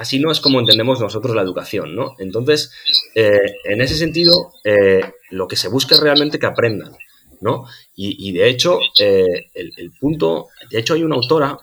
[0.00, 2.16] así no es como entendemos nosotros la educación, ¿no?
[2.18, 2.72] Entonces,
[3.14, 6.96] eh, en ese sentido, eh, lo que se busca es realmente que aprendan,
[7.42, 7.66] ¿no?
[7.94, 11.58] Y, de hecho, el, punto, de hecho hay una autora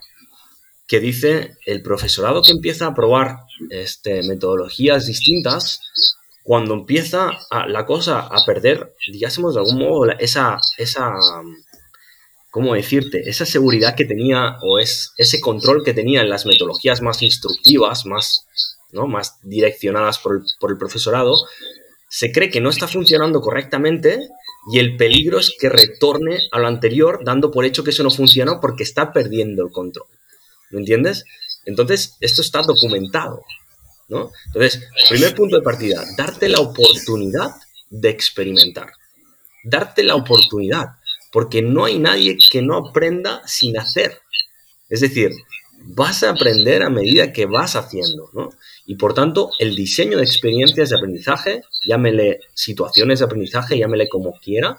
[0.88, 3.39] que dice el profesorado que empieza a probar
[3.71, 5.82] este, metodologías distintas,
[6.43, 7.32] cuando empieza
[7.67, 11.15] la cosa a perder, digásemos de algún modo, esa, esa,
[12.58, 13.30] ¿cómo decirte?
[13.30, 18.08] Esa seguridad que tenía o es, ese control que tenía en las metodologías más instructivas,
[18.08, 18.48] más,
[18.91, 19.06] ¿no?
[19.06, 21.36] más direccionadas por el, por el profesorado,
[22.10, 24.28] se cree que no está funcionando correctamente
[24.72, 28.10] y el peligro es que retorne a lo anterior dando por hecho que eso no
[28.10, 30.08] funciona porque está perdiendo el control.
[30.72, 31.26] ¿Me entiendes?
[31.67, 33.43] Entonces, esto está documentado.
[34.08, 34.32] ¿no?
[34.48, 37.52] Entonces, primer punto de partida, darte la oportunidad
[37.91, 38.93] de experimentar.
[39.63, 40.88] Darte la oportunidad,
[41.32, 44.22] porque no hay nadie que no aprenda sin hacer.
[44.90, 45.32] Es decir,
[45.80, 48.50] vas a aprender a medida que vas haciendo, ¿no?
[48.86, 54.34] Y por tanto, el diseño de experiencias de aprendizaje, llámele situaciones de aprendizaje, llámele como
[54.40, 54.78] quiera,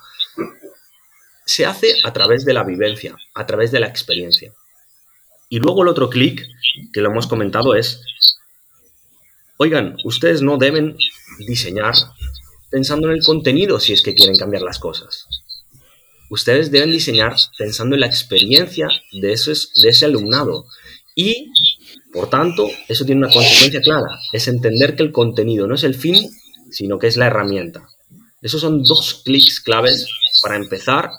[1.44, 4.52] se hace a través de la vivencia, a través de la experiencia.
[5.48, 6.46] Y luego el otro clic,
[6.92, 8.02] que lo hemos comentado, es,
[9.56, 10.96] oigan, ustedes no deben
[11.46, 11.94] diseñar
[12.70, 15.26] pensando en el contenido si es que quieren cambiar las cosas.
[16.30, 20.66] Ustedes deben diseñar pensando en la experiencia de, ese alumnado.
[21.14, 21.52] Y,
[22.12, 25.94] por tanto, eso tiene una consecuencia clara, es entender que el contenido no es el
[25.94, 26.30] fin,
[26.70, 27.88] sino que es la herramienta.
[28.40, 30.06] Esos son dos clics claves
[30.42, 31.10] para empezar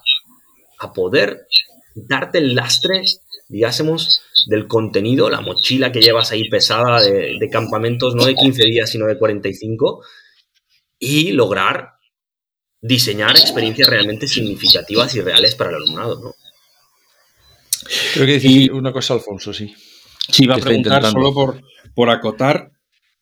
[0.80, 1.48] a poder
[1.95, 3.04] darte el lastre
[3.50, 8.89] digásemos, del contenido, la mochila que llevas ahí pesada de, campamentos no de 15 días,
[8.89, 10.04] sino de 45,
[11.00, 11.93] y lograr
[12.82, 16.36] diseñar experiencias realmente significativas y reales para el alumnado, ¿no?
[18.13, 19.74] Creo que decir una cosa, Alfonso, sí.
[20.30, 21.62] Sí, iba a preguntar solo por,
[21.96, 22.72] por acotar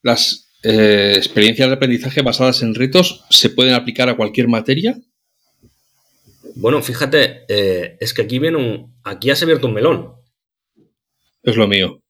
[0.02, 4.98] las eh, experiencias de aprendizaje basadas en retos, ¿se pueden aplicar a cualquier materia?
[6.56, 8.98] Bueno, fíjate, eh, es que aquí viene un.
[9.04, 10.14] Aquí has abierto un melón.
[11.42, 12.02] Es lo mío.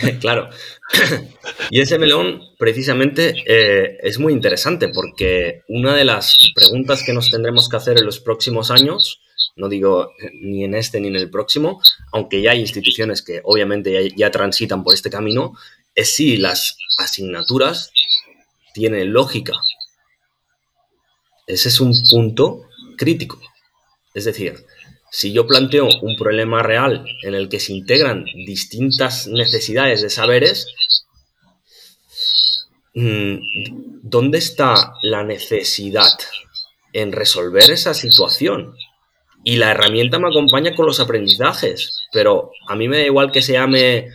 [0.20, 0.48] claro.
[1.70, 7.30] y ese melón, precisamente, eh, es muy interesante porque una de las preguntas que nos
[7.30, 9.20] tendremos que hacer en los próximos años,
[9.56, 11.82] no digo ni en este ni en el próximo,
[12.12, 15.54] aunque ya hay instituciones que obviamente ya transitan por este camino,
[15.94, 17.92] es si las asignaturas
[18.74, 19.54] tienen lógica.
[21.46, 22.62] Ese es un punto
[22.96, 23.40] crítico.
[24.14, 24.64] Es decir,
[25.10, 30.66] si yo planteo un problema real en el que se integran distintas necesidades de saberes,
[32.94, 33.36] mm,
[34.02, 36.12] ¿dónde está la necesidad
[36.92, 38.74] en resolver esa situación?
[39.42, 43.42] Y la herramienta me acompaña con los aprendizajes, pero a mí me da igual que
[43.42, 44.10] se llame,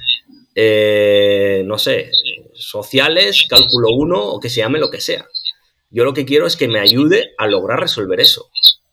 [0.54, 2.12] eh, no sé,
[2.54, 5.28] sociales, cálculo 1 o que se llame lo que sea.
[5.90, 8.50] Yo lo que quiero es que me ayude a lograr resolver eso,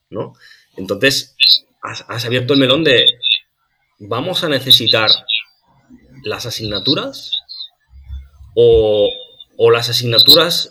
[0.09, 0.35] ¿no?
[0.77, 1.37] Entonces,
[1.83, 3.07] has, abierto el melón de,
[3.99, 5.11] ¿vamos a necesitar
[6.23, 7.33] las asignaturas?
[8.55, 9.11] O,
[9.57, 10.71] o las asignaturas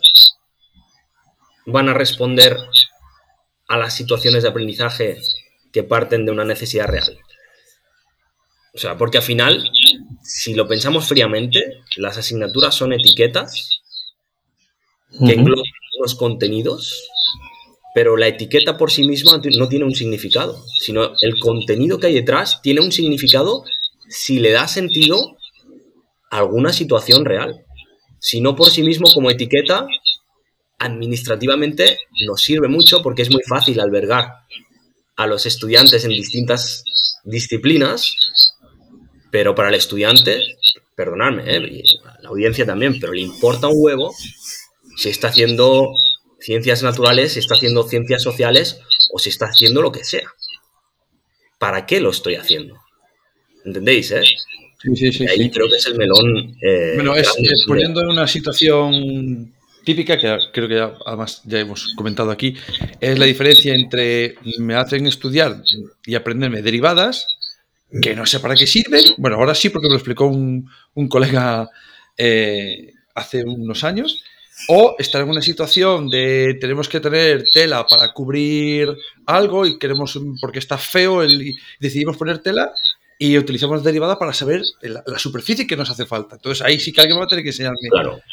[1.66, 2.56] van a responder
[3.68, 5.20] a las situaciones de aprendizaje
[5.72, 7.18] que parten de una necesidad real.
[8.74, 9.62] O sea, porque al final,
[10.22, 13.82] si lo pensamos fríamente, las asignaturas son etiquetas
[15.26, 15.64] que engloban
[16.00, 17.10] los contenidos
[17.94, 22.14] pero la etiqueta por sí misma no tiene un significado, sino el contenido que hay
[22.14, 23.64] detrás tiene un significado
[24.08, 25.36] si le da sentido
[26.30, 27.64] a alguna situación real.
[28.18, 29.86] Si no por sí mismo como etiqueta,
[30.78, 34.32] administrativamente nos sirve mucho porque es muy fácil albergar
[35.16, 36.84] a los estudiantes en distintas
[37.24, 38.56] disciplinas,
[39.30, 40.42] pero para el estudiante,
[40.96, 41.82] perdonadme, ¿eh?
[42.20, 44.14] la audiencia también, pero le importa un huevo
[44.96, 45.88] si está haciendo
[46.42, 48.80] ciencias naturales, si está haciendo ciencias sociales
[49.12, 50.28] o si está haciendo lo que sea.
[51.58, 52.80] ¿Para qué lo estoy haciendo?
[53.64, 54.10] ¿Entendéis?
[54.10, 54.22] Eh?
[54.82, 55.26] Sí, sí, sí.
[55.28, 56.56] Ahí creo que es el melón.
[56.60, 57.32] Eh, bueno, es,
[57.66, 62.56] poniendo en una situación típica, que creo que además ya hemos comentado aquí,
[63.00, 65.62] es la diferencia entre me hacen estudiar
[66.04, 67.26] y aprenderme derivadas,
[68.00, 69.04] que no sé para qué sirven.
[69.18, 70.68] Bueno, ahora sí, porque me lo explicó un,
[71.08, 71.68] colega
[72.16, 74.24] eh, hace unos años
[74.68, 78.88] o estar en una situación de tenemos que tener tela para cubrir
[79.26, 82.72] algo y queremos, porque está feo, el, y decidimos poner tela
[83.18, 86.36] y utilizamos derivada para saber la, superficie que nos hace falta.
[86.36, 87.88] Entonces ahí sí que alguien va a tener que enseñarme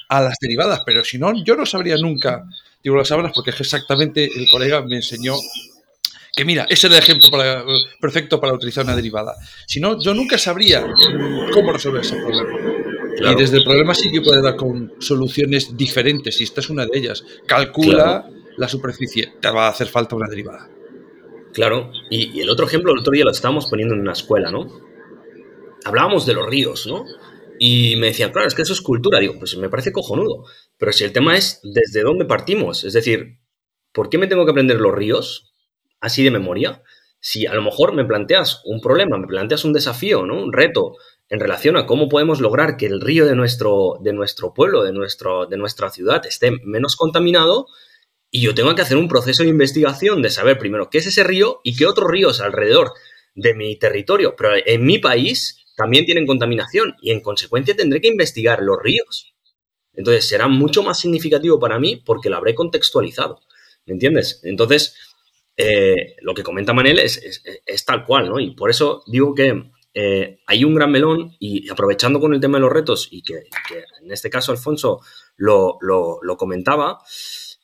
[0.07, 2.43] a las derivadas, pero si no, yo no sabría nunca,
[2.83, 5.35] digo las sábanas porque es exactamente el colega me enseñó
[6.35, 7.63] que mira, ese es el ejemplo para,
[7.99, 9.35] perfecto para utilizar una derivada.
[9.67, 10.85] Si no, yo nunca sabría
[11.53, 12.78] cómo resolver ese problema.
[13.19, 16.85] Y desde el problema sí que puede dar con soluciones diferentes, y esta es una
[16.85, 17.23] de ellas.
[17.45, 20.69] Calcula la superficie, te va a hacer falta una derivada.
[21.53, 24.89] Claro, y, el otro ejemplo, el otro día lo estábamos poniendo en una escuela, ¿no?
[25.85, 27.05] hablábamos de los ríos, ¿no?
[27.57, 29.19] Y me decían, claro, es que eso es cultura.
[29.19, 30.45] Digo, pues me parece cojonudo.
[30.77, 33.39] Pero si el tema es desde dónde partimos, es decir,
[33.91, 35.53] ¿por qué me tengo que aprender los ríos
[35.99, 36.83] así de memoria?
[37.19, 40.41] Si a lo mejor me planteas un problema, me planteas un desafío, ¿no?
[40.41, 40.95] Un reto
[41.29, 44.91] en relación a cómo podemos lograr que el río de nuestro, de nuestro pueblo, de,
[44.91, 47.67] nuestro, de nuestra ciudad esté menos contaminado,
[48.31, 51.23] y yo tengo que hacer un proceso de investigación de saber primero qué es ese
[51.23, 52.93] río y qué otros ríos alrededor
[53.33, 58.07] de mi territorio, pero en mi país también tienen contaminación y en consecuencia tendré que
[58.07, 59.33] investigar los ríos.
[59.93, 63.41] Entonces será mucho más significativo para mí porque lo habré contextualizado.
[63.85, 64.41] ¿Me entiendes?
[64.43, 64.95] Entonces,
[65.57, 68.39] eh, lo que comenta Manel es, tal cual, ¿no?
[68.39, 72.57] Y por eso digo que eh, hay un gran melón y aprovechando con el tema
[72.57, 73.33] de los retos y que,
[74.01, 75.01] en este caso Alfonso
[75.35, 75.77] lo,
[76.37, 76.99] comentaba,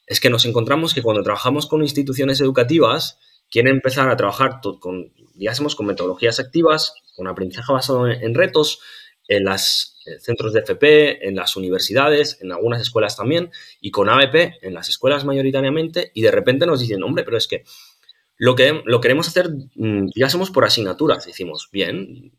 [0.06, 3.20] es que nos encontramos que cuando trabajamos con instituciones educativas,
[3.50, 8.82] quieren empezar a trabajar con, digamos, con metodologías activas, con aprendizaje basado en, retos,
[9.30, 14.10] en los eh, centros de FP, en las universidades, en algunas escuelas también, y con
[14.10, 17.64] ABP en las escuelas mayoritariamente, y de repente nos dicen, hombre, pero es que
[18.38, 21.26] lo que lo queremos hacer, mm, digamos, por asignaturas.
[21.26, 22.34] Decimos, bien,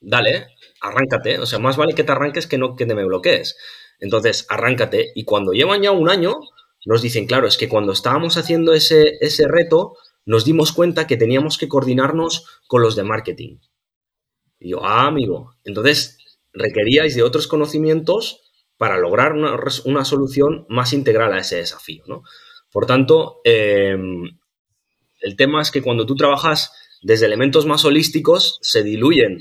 [0.00, 0.48] dale,
[0.80, 3.56] arráncate, o sea, más vale que te arranques que no que te me bloquees.
[4.00, 6.34] Entonces, arráncate, y cuando llevan ya un año,
[6.86, 11.16] nos dicen, claro, es que cuando estábamos haciendo ese, ese reto, nos dimos cuenta que
[11.16, 13.58] teníamos que coordinarnos con los de marketing.
[14.58, 16.18] Y yo, ah, amigo, entonces
[16.52, 18.40] requeríais de otros conocimientos
[18.76, 22.22] para lograr una, solución más integral a ese desafío, ¿no?
[22.72, 24.38] Por tanto, em,
[25.24, 26.70] el tema es que cuando tú trabajas
[27.02, 29.38] desde elementos más holísticos, se diluyen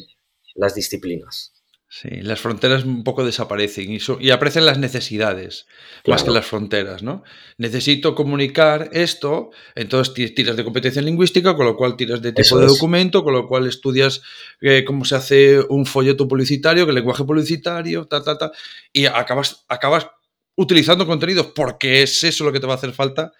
[0.56, 1.54] las disciplinas.
[1.89, 5.67] Sí, las fronteras un poco desaparecen y, y aparecen las necesidades
[6.08, 7.24] más que las fronteras, ¿no?
[7.58, 12.65] Necesito comunicar esto, entonces tiras de competencia lingüística, con lo cual tiras de tipo de
[12.65, 14.24] documento, con lo cual estudias
[14.62, 18.52] eh, cómo se hace un folleto publicitario, el lenguaje publicitario, ta, ta, ta,
[18.91, 20.08] y acabas, acabas
[20.56, 23.34] utilizando contenidos porque es eso lo que te va a hacer falta,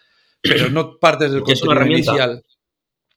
[0.43, 2.43] pero no partes del contenido inicial.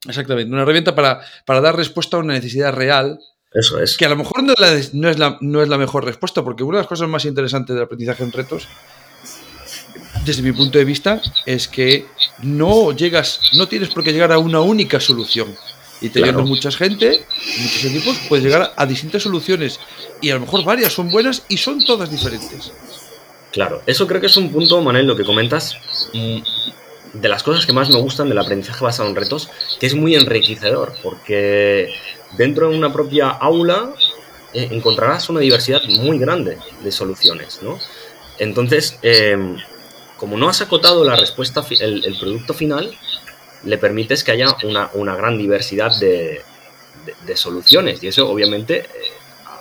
[0.07, 3.19] Exactamente, una herramienta para, para dar respuesta a una necesidad real
[3.57, 3.97] eso es.
[3.97, 6.83] Que a lo mejor no es, la, no, es la, mejor respuesta, porque una de
[6.83, 8.69] las cosas más interesantes del aprendizaje en retos,
[10.27, 12.05] desde mi punto de vista, es que
[12.43, 15.55] no llegas, no tienes por qué llegar a una única solución.
[16.03, 17.25] Y teniendo mucha gente,
[17.59, 19.81] muchos equipos, puedes llegar a distintas soluciones.
[20.21, 22.73] Y a lo mejor varias son buenas y son todas diferentes.
[23.53, 25.79] Claro, eso creo que es un punto, Manel, lo que comentas,
[26.13, 26.41] mm,
[27.21, 29.49] de las cosas que más me gustan del aprendizaje basado en retos,
[29.79, 31.95] que es muy enriquecedor, porque
[32.37, 33.93] dentro de una propia aula
[34.53, 37.79] eh, encontrarás una diversidad muy grande de soluciones, ¿no?
[38.39, 39.57] Entonces, em,
[40.19, 42.97] como no has acotado la respuesta, el, producto final,
[43.65, 46.43] le permites que haya una, gran diversidad de,
[47.35, 48.89] soluciones y eso obviamente eh,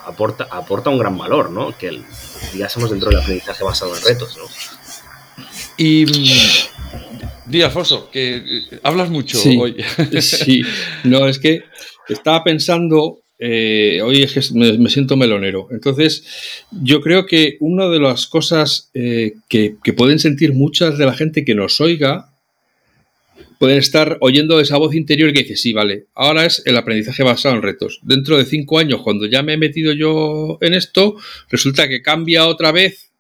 [0.06, 1.78] aporta, aporta un gran valor, ¿no?
[1.78, 2.02] Que
[2.54, 4.46] digamos dentro del aprendizaje basado en retos, ¿no?
[5.78, 6.06] Y
[7.46, 8.44] Di Alfonso, que eh,
[8.84, 9.76] hablas mucho hoy.
[10.20, 10.62] sí,
[11.04, 11.64] no, es que
[12.10, 15.68] estaba pensando, eh, hoy es que me, siento melonero.
[15.72, 16.26] Entonces,
[16.72, 21.46] yo creo que una de las cosas eh, que, pueden sentir muchas de la gente
[21.46, 22.32] que nos oiga,
[23.60, 27.56] pueden estar oyendo esa voz interior que dice, sí, vale, ahora es el aprendizaje basado
[27.56, 28.00] en retos.
[28.02, 31.16] Dentro de cinco años, cuando ya me he metido yo en esto,
[31.50, 33.12] resulta que cambia otra vez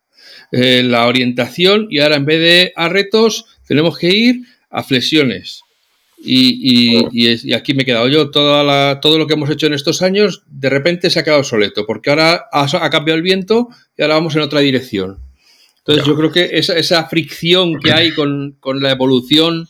[0.51, 5.61] eh, la orientación y ahora en vez de a retos tenemos que ir a flexiones.
[6.17, 10.43] Y, aquí me he quedado yo, toda todo lo que hemos hecho en estos años,
[10.47, 14.35] de repente se ha quedado obsoleto, porque ahora ha, cambiado el viento y ahora vamos
[14.35, 15.19] en otra dirección.
[15.79, 19.67] Entonces yo creo que esa, fricción que hay con, la evolución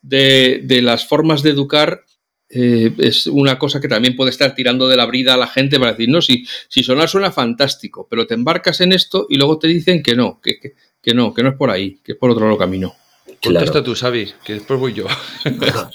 [0.00, 2.04] de, las formas de educar
[2.48, 5.78] eh, es una cosa que también puede estar tirando de la brida a la gente
[5.78, 9.58] para decir, no, si, si sonar suena fantástico, pero te embarcas en esto y luego
[9.58, 10.58] te dicen que no, que,
[11.00, 12.94] que no, que no es por ahí, que es por otro lado camino.
[13.42, 15.06] Contesta tú, Xavi, que después voy yo.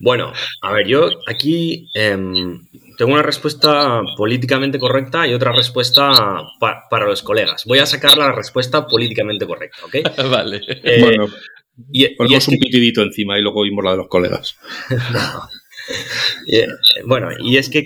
[0.00, 2.66] bueno, a ver, yo aquí em,
[2.98, 6.10] tengo una respuesta políticamente correcta y otra respuesta
[6.58, 7.64] para los colegas.
[7.64, 9.96] Voy a sacar la respuesta políticamente correcta, ¿ok?
[10.30, 10.60] vale.
[10.66, 11.28] Eh, bueno,
[11.92, 14.56] y, ponemos un pitidito encima y luego vimos la de los colegas.
[16.48, 16.66] Eh,
[17.04, 17.84] bueno, y es que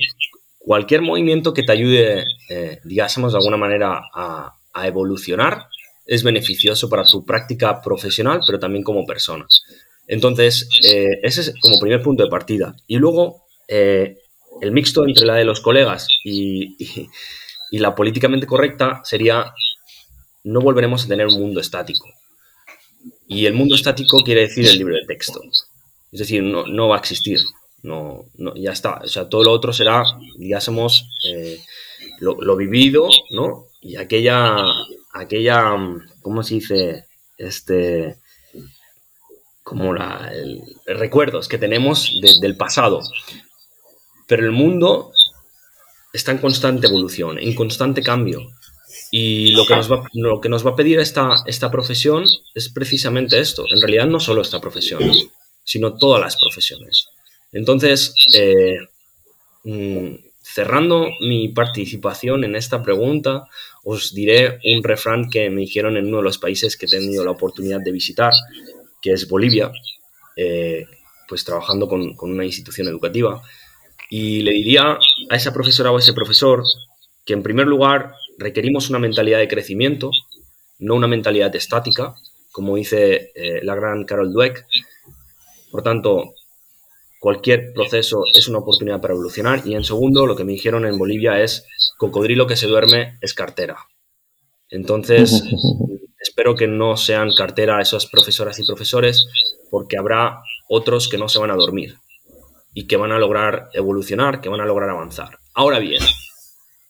[0.57, 5.67] cualquier movimiento que te ayude, eh, digásemos de alguna manera, a, a evolucionar,
[6.11, 9.47] es beneficioso para tu práctica profesional, pero también como persona.
[10.09, 12.75] Entonces, eh, ese es como primer punto de partida.
[12.89, 14.19] Y luego, eh,
[14.61, 16.77] el mixto entre la de los colegas y,
[17.71, 19.55] la políticamente correcta sería,
[20.43, 22.09] no volveremos a tener un mundo estático.
[23.29, 25.41] Y el mundo estático quiere decir el libro de texto.
[26.11, 27.39] Es decir, no, va a existir.
[27.85, 28.25] No,
[28.57, 28.95] ya está.
[29.05, 30.03] O sea, todo lo otro será,
[30.37, 31.61] digásemos, eh,
[32.19, 33.67] lo, vivido, ¿no?
[33.81, 34.57] Y aquella,
[35.13, 35.77] aquella,
[36.23, 37.05] ¿cómo se dice?
[37.37, 38.17] Este,
[39.63, 40.31] como la,
[40.87, 43.01] recuerdos que tenemos del pasado.
[44.27, 45.13] Pero el mundo
[46.13, 48.41] está en constante evolución, en constante cambio.
[49.13, 52.69] Y lo que nos va, lo que nos va a pedir esta, esta profesión es
[52.69, 53.65] precisamente esto.
[53.73, 55.03] En realidad no solo esta profesión,
[55.65, 57.07] sino todas las profesiones.
[57.53, 58.79] Entonces, eh,
[59.65, 60.15] mm,
[60.53, 63.45] cerrando mi participación en esta pregunta,
[63.85, 67.25] os diré un refrán que me dijeron en uno de los países que he tenido
[67.25, 68.33] la oportunidad de visitar,
[69.01, 69.71] que es Bolivia,
[70.37, 70.87] eh,
[71.29, 73.43] pues trabajando con, una institución educativa.
[74.11, 74.99] Y le diría
[75.29, 76.65] a esa profesora o a ese profesor
[77.25, 80.11] que en primer lugar requerimos una mentalidad de crecimiento,
[80.81, 82.15] no una mentalidad estática,
[82.51, 84.67] como dice eh, la gran Carol Dweck.
[85.71, 86.35] Por tanto,
[87.21, 89.63] cualquier proceso es una oportunidad para evolucionar.
[89.65, 91.67] Y en segundo, lo que me dijeron en Bolivia es,
[91.99, 93.77] cocodrilo que se duerme es cartera.
[94.71, 95.45] Entonces,
[96.19, 99.29] espero que no sean cartera esos profesoras y profesores,
[99.71, 101.99] porque habrá otros que no se van a dormir
[102.73, 105.39] y que van a lograr evolucionar, que van a lograr avanzar.
[105.53, 106.03] Ahora bien,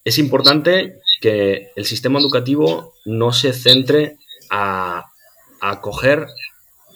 [0.04, 4.16] es importante que el sistema educativo no se centre
[4.48, 5.06] a,
[5.60, 6.26] a coger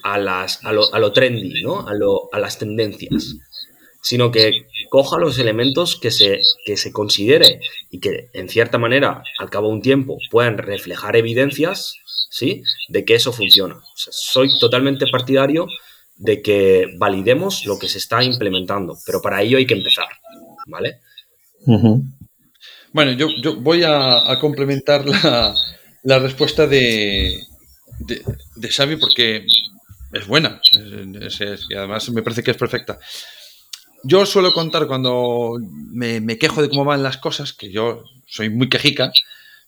[0.05, 1.87] a, las, a, lo, trendy, ¿no?
[1.89, 3.37] a, las tendencias,
[4.03, 9.23] sino que coja los elementos que se, que se considere y que, en cierta manera,
[9.39, 11.97] al cabo de un tiempo, puedan reflejar evidencias
[12.31, 12.63] ¿sí?
[12.89, 13.81] de que eso funciona.
[13.95, 15.67] soy totalmente partidario
[16.17, 20.09] de que validemos lo que se está implementando, pero para ello hay que empezar,
[20.67, 21.01] ¿vale?
[22.93, 25.07] Bueno, yo, yo voy a, complementar
[26.03, 27.41] la, respuesta de,
[28.01, 29.47] de, Xavi porque
[30.15, 32.99] es buena y además me parece que es perfecta.
[34.03, 38.51] Yo suelo contar cuando me, me, quejo de cómo van las cosas, que yo soy
[38.51, 39.13] muy quejica,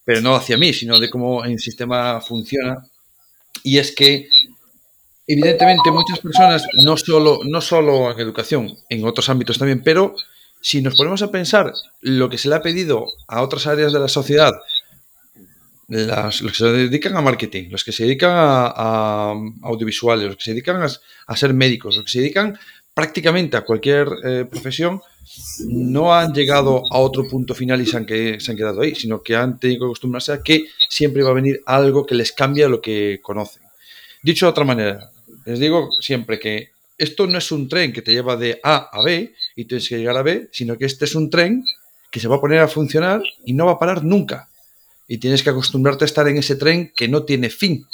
[0.04, 2.86] pero no hacia mí, sino de cómo el sistema funciona.
[3.62, 4.28] Y es que,
[5.26, 10.14] evidentemente, muchas personas, no solo, no solo en educación, en otros ámbitos también, pero
[10.60, 14.00] si nos ponemos a pensar lo que se le ha pedido a otras áreas de
[14.00, 14.52] la sociedad,
[15.88, 20.50] los que se dedican a marketing, los que se dedican a, audiovisuales, los que se
[20.50, 22.58] dedican a, ser médicos, los que se dedican
[22.92, 25.00] prácticamente a cualquier eh, profesión,
[25.66, 28.94] no han llegado a otro punto final y se han, que, se han quedado ahí,
[28.94, 32.32] sino que han tenido que acostumbrarse a que siempre va a venir algo que les
[32.32, 33.62] cambia lo que conocen.
[34.22, 35.10] Dicho de otra manera,
[35.44, 39.02] les digo siempre que esto no es un tren que te lleva de A a
[39.02, 41.64] B y tienes que llegar a B, sino que este es un tren
[42.10, 44.48] que se va a poner a funcionar y no va a parar nunca.
[45.08, 47.86] Y tienes que acostumbrarte a estar en ese tren que no tiene fin,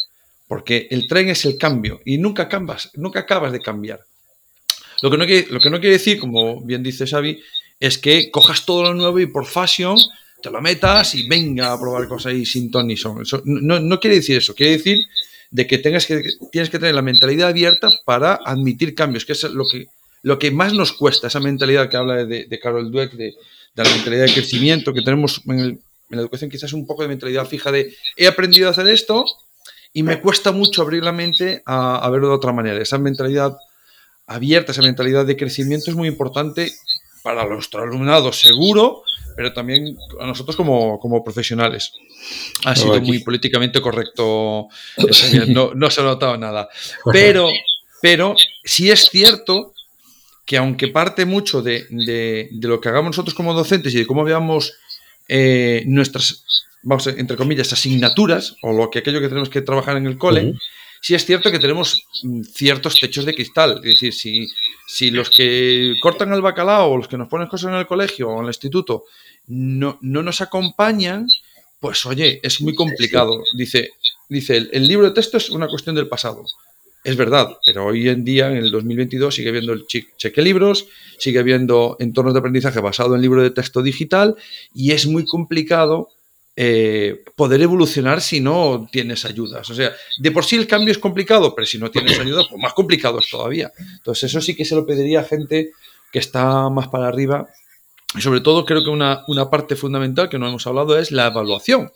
[0.49, 4.01] porque el tren es el cambio y nunca acabas, nunca acabas de cambiar.
[5.03, 7.43] Lo que, no quiere, lo que no quiere decir, como bien dice Xavi,
[7.81, 9.99] es que cojas todo lo nuevo y por fashion
[10.41, 13.23] te lo metas y venga a probar cosas ahí sin ton ni son.
[13.45, 14.99] no, no quiere decir eso, quiere decir
[15.53, 19.45] de que, tengas que tienes que tener la mentalidad abierta para admitir cambios, que es
[19.45, 19.87] lo que,
[20.23, 23.35] lo que más nos cuesta, esa mentalidad que habla de, de Carol Dweck, de,
[23.75, 25.79] la mentalidad de crecimiento que tenemos en,
[26.17, 29.25] la educación, quizás un poco de mentalidad fija de he aprendido a hacer esto
[29.93, 32.81] y me cuesta mucho abrir la mente a, a verlo de otra manera.
[32.81, 33.57] Esa mentalidad
[34.27, 36.73] abierta, esa mentalidad de crecimiento es muy importante
[37.23, 39.03] para nuestro alumnado, seguro,
[39.37, 41.93] pero también a nosotros como, como profesionales.
[42.65, 44.69] Ha sido muy políticamente correcto,
[45.49, 46.69] no, no, se ha notado nada.
[47.13, 47.49] Pero,
[48.01, 48.35] pero
[48.65, 49.73] sí es cierto
[50.45, 54.25] que aunque parte mucho de, de, lo que hagamos nosotros como docentes y de cómo
[54.25, 54.75] veamos
[55.29, 56.45] eh, nuestras,
[56.83, 60.55] vamos, entre comillas, asignaturas o lo que aquello que tenemos que trabajar en el cole,
[61.01, 63.79] sí es cierto que tenemos mm, ciertos techos de cristal.
[63.79, 64.47] Es decir, si,
[64.87, 68.29] si los que cortan el bacalao o los que nos ponen cosas en el colegio
[68.29, 69.05] o en el instituto
[69.49, 71.27] no, no nos acompañan,
[71.81, 73.43] pues oye, es muy complicado.
[73.57, 73.91] Dice,
[74.29, 76.45] dice el, libro de texto es una cuestión del pasado.
[77.05, 80.87] Es verdad, pero hoy en día, en el 2022, sigue habiendo el cheque libros,
[81.19, 84.37] sigue habiendo entornos de aprendizaje basado en libro de texto digital
[84.73, 86.11] y es muy complicado
[86.55, 89.69] eh, poder evolucionar si no tienes ayudas.
[89.71, 92.61] O sea, de por sí el cambio es complicado, pero si no tienes ayuda, pues
[92.63, 93.73] más complicado es todavía.
[93.97, 95.71] Entonces, eso sí que se lo pediría a gente
[96.13, 97.49] que está más para arriba
[98.15, 101.91] y sobre todo creo que una, parte fundamental que no hemos hablado es la evaluación.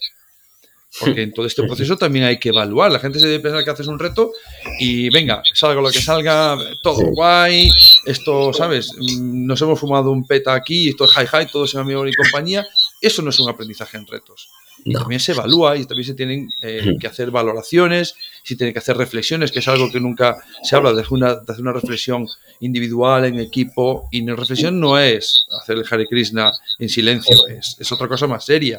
[0.99, 2.91] Porque en todo este proceso también hay que evaluar.
[2.91, 4.33] La gente se debe pensar que haces un reto
[4.79, 7.71] y venga, salga lo que salga, todo guay,
[8.07, 8.93] esto, ¿sabes?
[8.97, 11.93] Mm, nos hemos fumado un peta aquí, esto es high, todo se va a mi
[11.93, 12.67] y compañía.
[13.01, 14.49] Eso no es un aprendizaje en retos.
[14.85, 18.79] Y también se evalúa y también se tienen eh, que hacer valoraciones, se tienen que
[18.79, 22.27] hacer reflexiones, que es algo que nunca se habla de, una, de hacer una reflexión
[22.61, 24.09] individual en equipo.
[24.13, 28.27] Y la reflexión no es hacer el Hare Krishna en silencio, es, es otra cosa
[28.27, 28.79] más seria.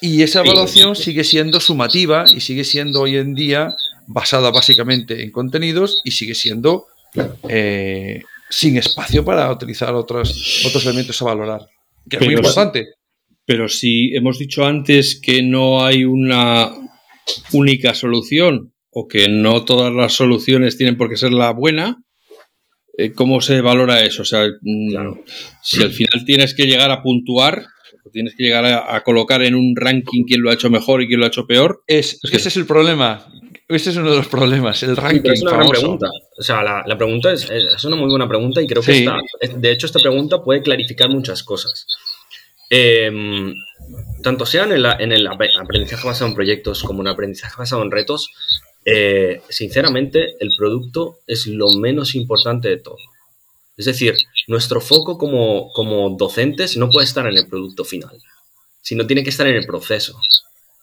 [0.00, 3.74] Y esa evaluación sigue siendo sumativa y sigue siendo hoy en día
[4.06, 6.86] basada básicamente en contenidos y sigue siendo
[7.48, 11.66] eh, sin espacio para utilizar otros, otros elementos a valorar,
[12.08, 12.88] que es muy importante.
[13.44, 16.70] Pero si hemos dicho antes que no hay una
[17.52, 21.96] única solución o que no todas las soluciones tienen por qué ser la buena,
[22.96, 24.22] eh, ¿cómo se valora eso?
[24.22, 25.20] O sea, mm,
[25.62, 27.64] si al final tienes que llegar a puntuar,
[28.08, 31.20] tienes que llegar a, colocar en un ranking quién lo ha hecho mejor y quién
[31.20, 31.82] lo ha hecho peor.
[31.86, 33.26] Es, ese es el problema.
[33.68, 35.30] Ese es uno de los problemas, el ranking.
[35.30, 36.10] es una gran pregunta.
[36.38, 39.18] O sea, la, pregunta es, es, una muy buena pregunta y creo que está,
[39.56, 41.86] de hecho esta pregunta puede clarificar muchas cosas.
[42.70, 43.54] Em,
[44.22, 47.82] tanto sea en el, en el, aprendizaje basado en proyectos como en el aprendizaje basado
[47.82, 48.30] en retos,
[48.84, 52.96] eh, sinceramente el producto es lo menos importante de todo.
[53.78, 54.16] Es decir,
[54.48, 58.20] nuestro foco como, como docentes no puede estar en el producto final,
[58.82, 60.20] sino tiene que estar en el proceso.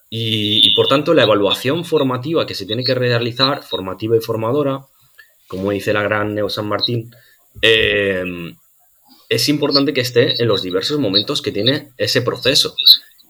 [0.10, 4.86] Y, por tanto, la evaluación formativa que se tiene que realizar, formativa y formadora,
[5.48, 7.14] como dice la gran Neo San Martín,
[7.62, 8.56] em,
[9.28, 12.76] es importante que esté en los diversos momentos que tiene ese proceso.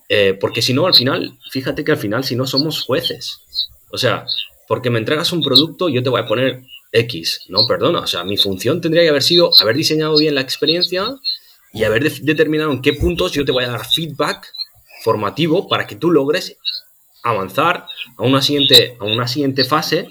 [0.10, 3.40] Eh, porque si no, al final, fíjate que al final, si no somos jueces.
[3.90, 4.28] O sea,
[4.68, 6.62] porque me entregas un producto, yo te voy a poner
[6.96, 7.42] X.
[7.50, 8.00] No, perdona.
[8.00, 11.06] O sea, mi función tendría que haber sido haber diseñado bien la experiencia
[11.74, 14.52] y haber determinado en qué puntos yo te voy a dar feedback
[15.04, 16.58] formativo para que tú logres
[17.24, 17.86] avanzar
[18.18, 20.08] a una siguiente, a una siguiente fase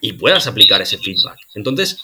[0.00, 1.38] y puedas aplicar ese feedback.
[1.54, 1.98] Entonces,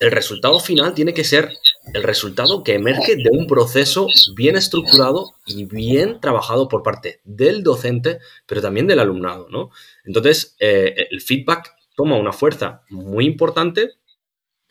[0.00, 1.50] el resultado final tiene que ser
[1.94, 7.62] el resultado que emerge de un proceso bien estructurado y bien trabajado por parte del
[7.62, 9.70] docente, pero también del alumnado, ¿no?
[10.04, 13.92] Entonces, eh, el feedback toma una fuerza muy importante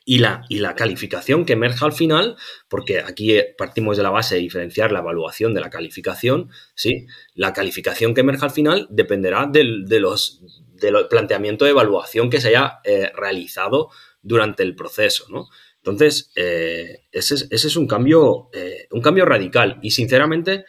[0.05, 2.35] y la, y la calificación que emerja al final,
[2.67, 7.07] porque aquí partimos de la base de diferenciar la evaluación de la calificación, ¿sí?
[7.35, 10.41] La calificación que emerja al final dependerá del, de los,
[10.73, 13.89] del planteamiento de evaluación que se haya eh, realizado
[14.21, 15.47] durante el proceso, ¿no?
[15.77, 20.65] Entonces, eh, ese, es, ese, es, un cambio, eh, un cambio radical y sinceramente,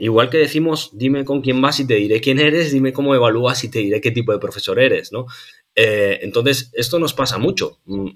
[0.00, 3.64] igual que decimos, dime con quién vas y te diré quién eres, dime cómo evalúas
[3.64, 5.24] y te diré qué tipo de profesor eres, ¿no?
[5.74, 7.80] Entonces, esto nos pasa mucho.
[7.84, 8.08] Mm,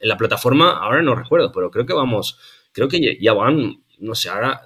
[0.00, 2.38] en la plataforma, ahora no recuerdo, pero creo que vamos,
[2.72, 4.62] creo que ya van, no sé, ahora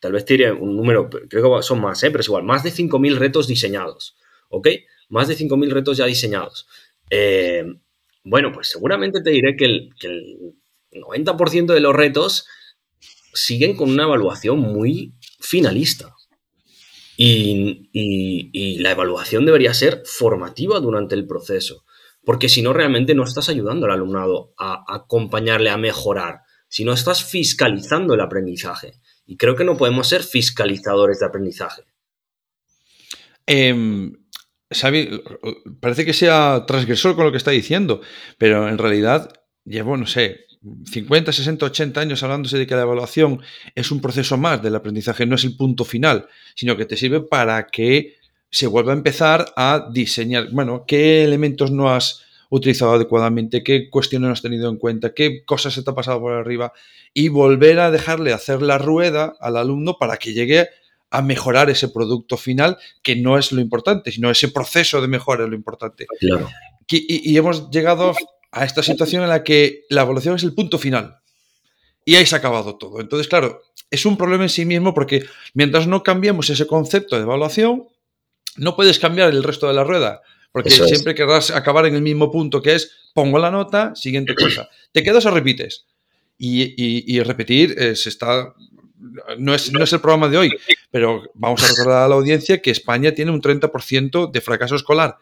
[0.00, 2.10] tal vez tire un número, creo que son más, ¿eh?
[2.10, 4.16] pero es igual, más de 5.000 retos diseñados,
[4.48, 4.68] ¿ok?
[5.10, 6.66] Más de 5.000 retos ya diseñados.
[7.10, 7.64] Eh,
[8.24, 9.90] bueno, pues seguramente te diré que el,
[10.92, 12.46] 90% de los retos
[13.32, 16.14] siguen con una evaluación muy finalista.
[17.16, 21.84] Y, la evaluación debería ser formativa durante el proceso
[22.24, 26.92] porque si no realmente no estás ayudando al alumnado a, acompañarle a mejorar, si no
[26.92, 28.94] estás fiscalizando el aprendizaje.
[29.26, 31.82] Y creo que no podemos ser fiscalizadores de aprendizaje.
[33.46, 34.12] Eh,
[35.80, 38.00] parece que sea transgresor con lo que está diciendo,
[38.38, 39.32] pero en realidad
[39.64, 40.46] llevo, no sé,
[40.84, 43.40] 50, 60, 80 años hablándose de que la evaluación
[43.74, 47.20] es un proceso más del aprendizaje, no es el punto final, sino que te sirve
[47.20, 48.16] para que
[48.50, 54.26] se vuelve a empezar a diseñar, bueno, qué elementos no has utilizado adecuadamente, qué cuestiones
[54.26, 56.72] no has tenido en cuenta, qué cosas se te ha pasado por arriba
[57.14, 60.68] y volver a dejarle hacer la rueda al alumno para que llegue
[61.10, 65.44] a mejorar ese producto final, que no es lo importante, sino ese proceso de mejora
[65.44, 66.06] es lo importante.
[66.20, 66.48] Claro.
[66.88, 68.12] Y, y hemos llegado
[68.52, 71.16] a esta situación en la que la evaluación es el punto final.
[72.04, 73.00] Y ahí se ha acabado todo.
[73.00, 75.24] Entonces, claro, es un problema en sí mismo porque
[75.54, 77.88] mientras no cambiemos ese concepto de evaluación,
[78.56, 80.20] no puedes cambiar el resto de la rueda,
[80.52, 84.68] porque siempre querrás acabar en el mismo punto, que es pongo la nota, siguiente cosa.
[84.92, 85.86] ¿Te quedas o repites?
[86.38, 88.52] Y, repetir se está,
[89.38, 90.50] no es, no es el programa de hoy,
[90.90, 95.16] pero vamos a recordar a la audiencia que España tiene un 30% de fracaso escolar.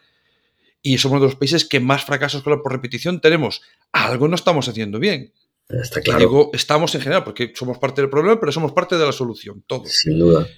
[0.82, 3.62] Y somos uno de los países que más fracaso escolar por repetición tenemos.
[3.92, 5.32] Algo no estamos haciendo bien.
[5.68, 6.18] Está claro.
[6.18, 9.62] digo, estamos en general, porque somos parte del problema, pero somos parte de la solución,
[9.66, 9.92] todos.
[9.92, 10.48] Sin duda.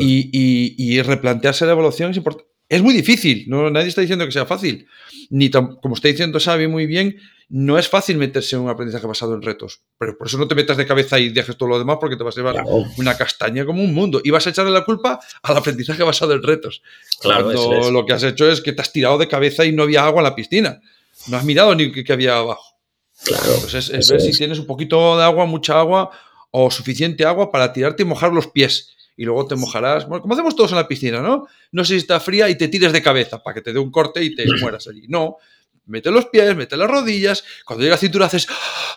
[0.00, 2.50] Y, replantearse la evaluación es importante.
[2.68, 4.86] Es muy difícil, no, nadie está diciendo que sea fácil.
[5.30, 7.16] Ni como está diciendo Xavi muy bien,
[7.48, 9.80] no es fácil meterse en un aprendizaje basado en retos.
[9.98, 12.22] Pero por eso no te metas de cabeza y dejes todo lo demás porque te
[12.22, 12.62] vas a llevar
[12.98, 14.20] una castaña como un mundo.
[14.22, 16.82] Y vas a echarle la culpa al aprendizaje basado en retos.
[17.20, 19.84] Claro, Cuando lo que has hecho es que te has tirado de cabeza y no
[19.84, 20.80] había agua en la piscina.
[21.28, 22.76] No has mirado ni qué había abajo.
[23.24, 23.60] Claro.
[23.62, 26.10] Pues es, ver si tienes un poquito de agua, mucha agua
[26.50, 30.34] o suficiente agua para tirarte y mojar los pies y luego te mojarás, bueno, como
[30.34, 31.48] hacemos todos en la piscina, ¿no?
[31.72, 33.90] No sé si está fría y te tires de cabeza para que te dé un
[33.90, 35.06] corte y te mueras allí.
[35.08, 35.38] No,
[35.86, 38.46] mete los pies, mete las rodillas, cuando llega a cintura haces,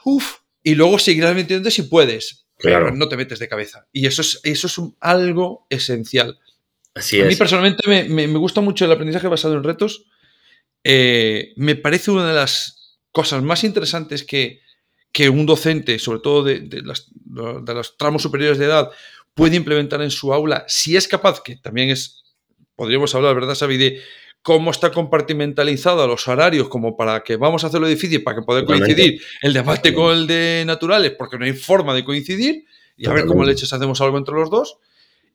[0.06, 2.46] uff, y luego seguirás metiéndote si puedes.
[2.56, 2.92] Claro.
[2.92, 3.88] no te metes de cabeza.
[3.92, 6.38] Y eso es, eso es algo esencial.
[6.94, 7.30] Así a es.
[7.30, 10.06] mí personalmente me, me, gusta mucho el aprendizaje basado en retos.
[10.84, 14.62] Eh, me parece una de las cosas más interesantes que,
[15.12, 18.92] que un docente, sobre todo de, de, las, de, los tramos superiores de edad,
[19.34, 22.24] puede implementar en su aula, si es capaz, que también es,
[22.76, 24.02] podríamos hablar, ¿verdad, Xavi, de
[24.42, 28.66] cómo está compartimentalizado los horarios como para que vamos a hacerlo difícil para que pueda
[28.66, 32.66] coincidir el debate con el de naturales, porque no hay forma de coincidir,
[32.98, 34.78] y a ver cómo leches hacemos algo entre los dos,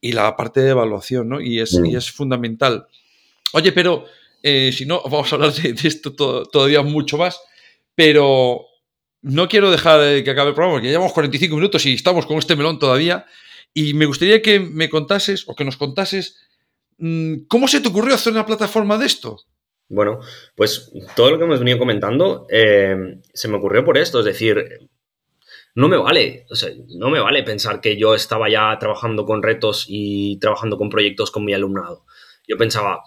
[0.00, 1.40] y la parte de evaluación, ¿no?
[1.40, 1.96] Y es, y mm.
[1.96, 2.86] es fundamental.
[3.52, 4.04] Oye, pero
[4.42, 7.40] eh, si no, vamos a hablar de, de esto todavía mucho más,
[7.94, 8.66] pero
[9.22, 12.38] no quiero dejar que acabe el programa porque ya llevamos 45 minutos y estamos con
[12.38, 13.26] este melón todavía.
[13.76, 16.36] Y me gustaría que me contases o que nos contases
[16.98, 19.40] Mm, ¿Cómo se te ocurrió hacer una plataforma de esto?
[19.88, 20.20] Bueno,
[20.56, 24.88] pues todo lo que hemos venido comentando eh, se me ocurrió por esto, es decir,
[25.74, 29.42] no me vale, o sea, no me vale pensar que yo estaba ya trabajando con
[29.42, 32.04] retos y trabajando con proyectos con mi alumnado.
[32.48, 33.02] Yo pensaba,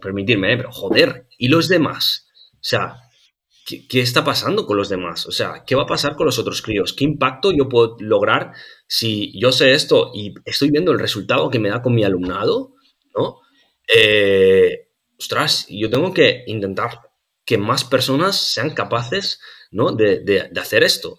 [0.00, 0.56] permitirme, ¿eh?
[0.58, 2.28] pero joder, ¿y los demás?
[2.54, 2.96] O sea,
[3.66, 5.26] ¿qué, está pasando con los demás?
[5.26, 6.92] O sea, ¿qué va a pasar con los otros críos?
[6.92, 8.52] ¿Qué impacto yo puedo lograr
[8.94, 12.74] si yo sé esto y estoy viendo el resultado que me da con mi alumnado,
[13.16, 13.40] ¿no?
[13.88, 17.00] Eh, ostras, yo tengo que intentar
[17.46, 19.40] que más personas sean capaces,
[19.70, 19.92] ¿no?
[19.92, 21.16] De, hacer esto.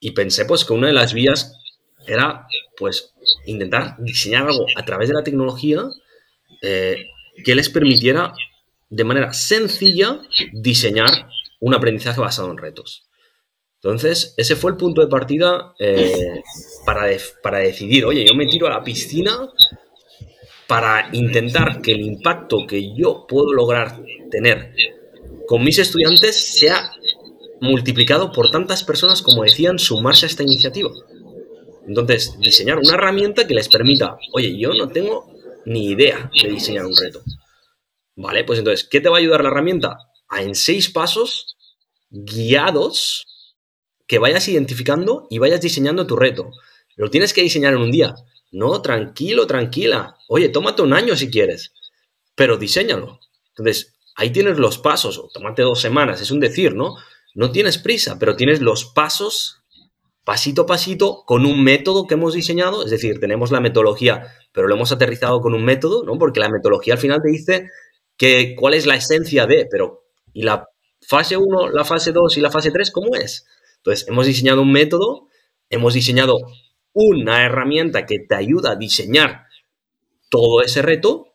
[0.00, 1.56] Y pensé, pues, que una de las vías
[2.04, 3.14] era, pues,
[3.46, 5.84] intentar diseñar algo a través de la tecnología
[6.62, 6.96] eh,
[7.44, 8.34] que les permitiera
[8.90, 10.20] de manera sencilla
[10.52, 11.28] diseñar
[11.60, 13.06] un aprendizaje basado en retos.
[13.84, 16.42] Entonces, ese fue el punto de partida eh,
[16.86, 17.06] para,
[17.42, 19.50] para decidir, oye, yo me tiro a la piscina
[20.66, 24.74] para intentar que el impacto que yo puedo lograr tener
[25.46, 26.92] con mis estudiantes sea
[27.60, 30.90] multiplicado por tantas personas como decían sumarse a esta iniciativa.
[31.86, 35.30] Entonces, diseñar una herramienta que les permita, oye, yo no tengo
[35.66, 37.20] ni idea de diseñar un reto.
[38.16, 39.98] Vale, pues entonces, ¿qué te va a ayudar la herramienta?
[40.30, 41.54] A en seis pasos
[42.08, 43.26] guiados
[44.14, 46.52] que vayas identificando y vayas diseñando tu reto.
[46.94, 48.14] Lo tienes que diseñar en un día.
[48.52, 50.14] No, tranquilo, tranquila.
[50.28, 51.72] Oye, tómate un año si quieres,
[52.36, 53.18] pero diseñalo.
[53.48, 56.94] Entonces, ahí tienes los pasos, o tómate dos semanas, es un decir, ¿no?
[57.34, 59.64] No tienes prisa, pero tienes los pasos
[60.22, 64.68] pasito a pasito con un método que hemos diseñado, es decir, tenemos la metodología, pero
[64.68, 66.16] lo hemos aterrizado con un método, ¿no?
[66.20, 67.68] Porque la metodología al final te dice
[68.16, 70.68] que cuál es la esencia de, pero ¿y la
[71.00, 73.44] fase 1, la fase 2 y la fase 3 cómo es?
[73.84, 75.28] Entonces, hemos diseñado un método,
[75.68, 76.38] hemos diseñado
[76.94, 79.44] una herramienta que te ayuda a diseñar
[80.30, 81.34] todo ese reto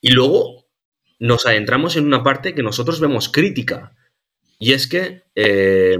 [0.00, 0.66] y luego
[1.18, 3.96] nos adentramos en una parte que nosotros vemos crítica.
[4.60, 5.98] Y es que eh,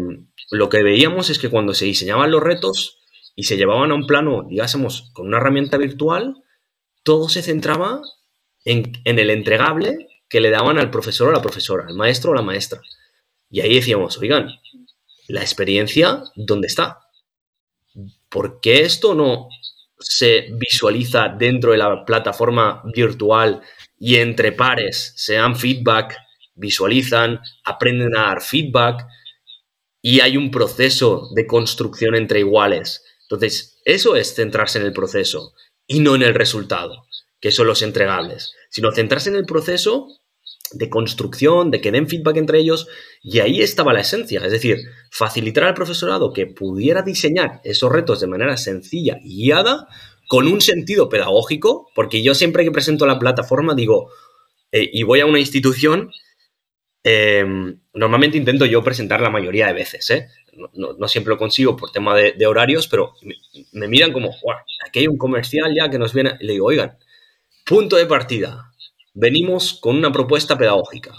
[0.53, 3.01] lo que veíamos es que cuando se diseñaban los retos
[3.35, 6.45] y se llevaban a un plano, digásemos, con una herramienta virtual,
[7.03, 8.03] todo se centraba
[8.64, 12.35] en, en el entregable que le daban al profesor o la profesora, al maestro o
[12.35, 12.80] la maestra.
[13.51, 14.49] Y ahí decíamos, oigan,
[15.33, 16.99] la experiencia, ¿dónde está?
[18.28, 19.49] ¿Por qué esto no
[19.99, 23.62] se visualiza dentro de la plataforma virtual
[23.99, 26.18] y entre pares se dan feedback,
[26.55, 29.07] visualizan, aprenden a dar feedback
[30.03, 33.03] y hay un proceso de construcción entre iguales?
[33.22, 35.55] Entonces, eso es centrarse en el proceso
[35.87, 37.07] y no en el resultado,
[37.41, 40.09] que son los entregables, sino centrarse en el proceso
[40.75, 42.89] de construcción, de que den feedback entre ellos,
[43.23, 44.79] y ahí estaba la esencia, es decir,
[45.11, 49.89] facilitar al profesorado que pudiera diseñar esos retos de manera sencilla y guiada,
[50.29, 54.11] con un sentido pedagógico, porque yo siempre que presento la plataforma digo,
[54.70, 56.11] eh, y voy a una institución,
[57.05, 57.45] eh,
[57.93, 60.29] normalmente intento yo presentar la mayoría de veces, ¿eh?
[60.75, 63.14] no, siempre lo consigo por tema de, horarios, pero
[63.73, 64.31] me, miran como,
[64.87, 66.99] aquí hay un comercial ya que nos viene, y le digo, oigan,
[67.64, 68.72] punto de partida,
[69.15, 71.13] venimos con una propuesta pedagógica.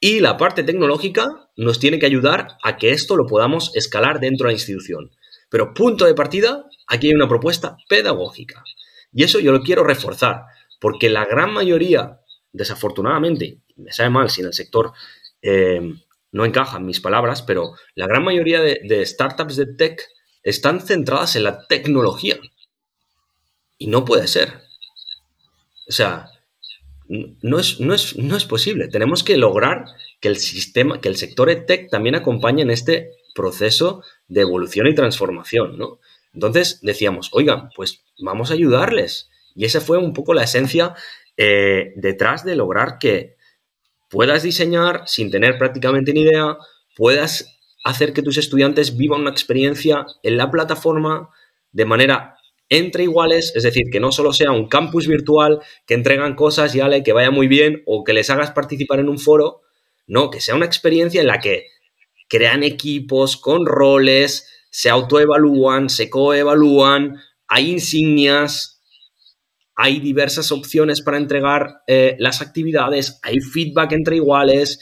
[0.00, 4.46] Y la parte tecnológica nos tiene que ayudar a que esto lo podamos escalar dentro
[4.46, 5.10] de la institución.
[5.48, 8.62] Pero punto de partida, aquí hay una propuesta pedagógica.
[9.12, 10.42] Y eso yo lo quiero reforzar,
[10.80, 12.20] porque la gran mayoría,
[12.52, 14.92] desafortunadamente, me sabe mal si en el sector
[15.40, 15.80] eh,
[16.32, 20.02] no encajan mis palabras, pero la gran mayoría de, de startups de tech
[20.42, 22.36] están centradas en la tecnología.
[23.78, 24.62] Y no puede ser.
[25.88, 26.30] O sea,
[27.08, 28.88] no es, no, es, no es posible.
[28.88, 29.84] Tenemos que lograr
[30.20, 34.94] que el sistema, que el sector EdTech también acompañe en este proceso de evolución y
[34.94, 35.98] transformación, ¿no?
[36.32, 39.30] Entonces decíamos, oigan, pues vamos a ayudarles.
[39.54, 40.94] Y esa fue un poco la esencia
[41.36, 43.36] eh, detrás de lograr que
[44.10, 46.56] puedas diseñar sin tener prácticamente ni idea,
[46.96, 51.30] puedas hacer que tus estudiantes vivan una experiencia en la plataforma
[51.72, 52.33] de manera
[52.78, 56.80] entre iguales, es decir, que no solo sea un campus virtual que entregan cosas y
[56.80, 59.62] ale, que vaya muy bien o que les hagas participar en un foro,
[60.06, 61.66] no, que sea una experiencia en la que
[62.28, 68.82] crean equipos con roles, se autoevalúan, se coevalúan, hay insignias,
[69.76, 74.80] hay diversas opciones para entregar eh, las actividades, hay feedback entre iguales.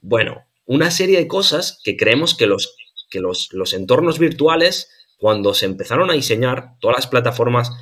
[0.00, 2.76] Bueno, una serie de cosas que creemos que los,
[3.10, 4.90] que los, entornos virtuales,
[5.24, 7.72] cuando se empezaron a diseñar todas las plataformas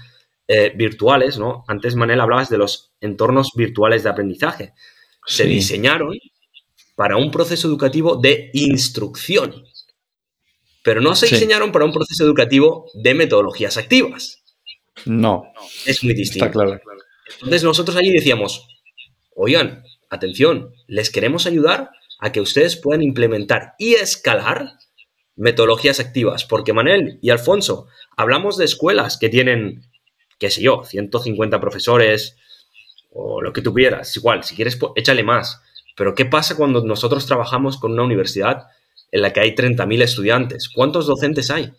[0.46, 1.64] eh, virtuales, ¿no?
[1.66, 4.74] Antes, Manel, hablabas de los entornos virtuales de aprendizaje.
[5.26, 6.16] Se diseñaron
[6.94, 9.64] para un proceso educativo de instrucción,
[10.84, 14.44] pero no se diseñaron para un proceso educativo de metodologías activas.
[15.04, 15.42] No.
[15.84, 16.44] Es muy distinto.
[16.44, 16.80] Está claro.
[17.38, 18.68] Entonces nosotros allí decíamos,
[19.34, 21.90] oigan, atención, les queremos ayudar
[22.20, 24.78] a que ustedes puedan implementar y escalar
[25.42, 29.82] metodologías activas, porque Manel y Alfonso, hablamos de escuelas que tienen,
[30.38, 32.36] qué sé yo, 150 profesores
[33.10, 35.60] o lo que tuvieras, igual, si quieres, pues, échale más.
[35.96, 38.68] Pero ¿qué pasa cuando nosotros trabajamos con una universidad
[39.10, 40.68] en la que hay 30.000 estudiantes?
[40.68, 41.72] ¿Cuántos docentes hay?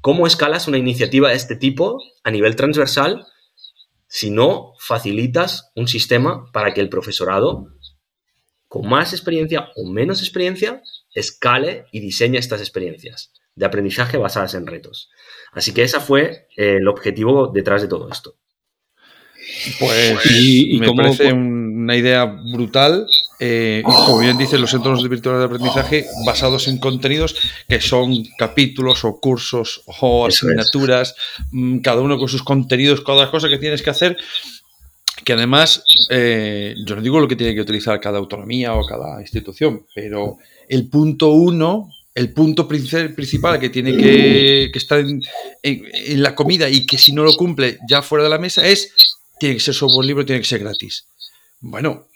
[0.00, 3.26] ¿Cómo escalas una iniciativa de este tipo a nivel transversal
[4.06, 7.68] si no facilitas un sistema para que el profesorado,
[8.66, 10.82] con más experiencia o menos experiencia,
[11.14, 15.10] escale y diseñe estas experiencias de aprendizaje basadas en retos?
[15.52, 18.36] Así que ese fue eh, el objetivo detrás de todo esto.
[19.78, 23.06] Pues y, me parece una idea brutal
[23.40, 27.36] eh, como bien dicen los entornos virtuales de aprendizaje basados en contenidos
[27.68, 31.14] que son capítulos o cursos o asignaturas,
[31.52, 34.16] mm, cada uno con sus contenidos, cada cosa que tienes que hacer,
[35.28, 39.20] que además, eh, yo no digo lo que tiene que utilizar cada autonomía o cada
[39.20, 40.38] institución, pero
[40.70, 46.96] el punto uno, el punto principal que tiene que, estar en, la comida y que
[46.96, 48.94] si no lo cumple ya fuera de la mesa es,
[49.38, 51.04] tiene que ser software libre, tiene que ser gratis.
[51.60, 52.06] Bueno,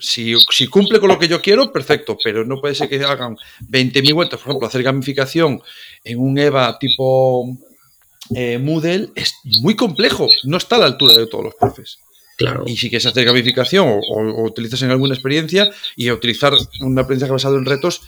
[0.00, 0.34] si,
[0.68, 3.36] cumple con lo que yo quiero, perfecto, pero no puede ser que hagan
[3.70, 4.40] 20.000 vueltas.
[4.40, 5.62] Por ejemplo, hacer gamificación
[6.02, 7.46] en un EVA tipo
[8.34, 12.00] eh, Moodle es muy complejo, no está a la altura de todos los profes.
[12.36, 12.64] Claro.
[12.66, 17.56] Y si quieres hacer gamificación o, utilizas en alguna experiencia y utilizar un aprendizaje basado
[17.56, 18.02] en retos,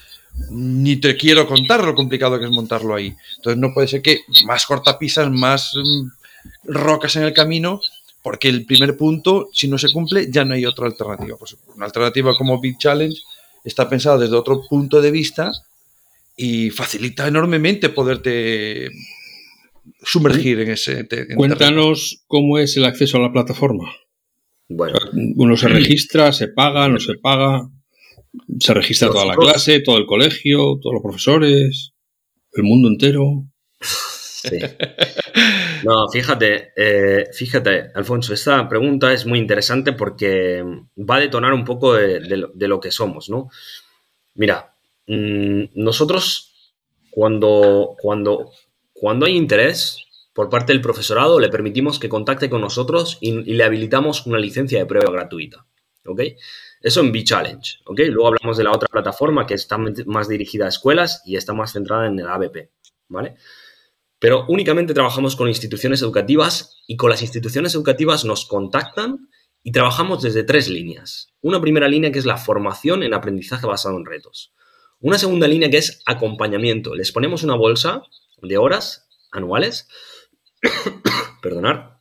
[0.51, 3.15] ni te quiero contar lo complicado que es montarlo ahí.
[3.37, 6.09] Entonces no puede ser que más cortapisas, más mm,
[6.65, 7.81] rocas en el camino
[8.23, 11.37] porque el primer punto, si no se cumple, ya no hay otra alternativa.
[11.39, 13.17] Pues una alternativa como Big Challenge
[13.65, 15.51] está pensada desde otro punto de vista
[16.37, 18.91] y facilita enormemente poderte
[20.03, 21.09] sumergir en ese.
[21.37, 23.91] Cuéntanos cómo es el acceso a la plataforma.
[24.69, 24.99] Bueno,
[25.37, 27.69] uno se registra, se paga, no se paga,
[28.61, 31.93] se registra toda la clase, todo el colegio, todos los profesores,
[32.53, 33.45] el mundo entero.
[35.85, 40.65] No, fíjate, eh, fíjate, Alfonso, esta pregunta es muy interesante porque
[40.97, 42.21] va a detonar un poco de,
[42.67, 43.49] lo, que somos, ¿no?
[44.35, 44.75] Mira,
[45.07, 46.73] mm, nosotros
[47.11, 48.51] cuando, cuando,
[48.93, 50.08] cuando hay interés
[50.39, 54.79] por parte del profesorado, le permitimos que contacte con nosotros y, le habilitamos una licencia
[54.79, 55.67] de prueba gratuita,
[56.07, 56.21] ¿ok?
[56.81, 58.01] Eso en B-Challenge, ¿ok?
[58.11, 61.73] Luego hablamos de la otra plataforma que está más dirigida a escuelas y está más
[61.73, 62.71] centrada en el ABP,
[63.09, 63.35] ¿vale?
[64.21, 69.31] Pero únicamente trabajamos con instituciones educativas y con las instituciones educativas nos contactan
[69.65, 71.35] y trabajamos desde tres líneas.
[71.41, 74.55] Una primera línea que es la formación en aprendizaje basado en retos.
[75.01, 76.95] Una segunda línea que es acompañamiento.
[76.95, 78.03] Les ponemos una bolsa
[78.41, 79.89] de horas anuales,
[81.43, 81.99] perdonar,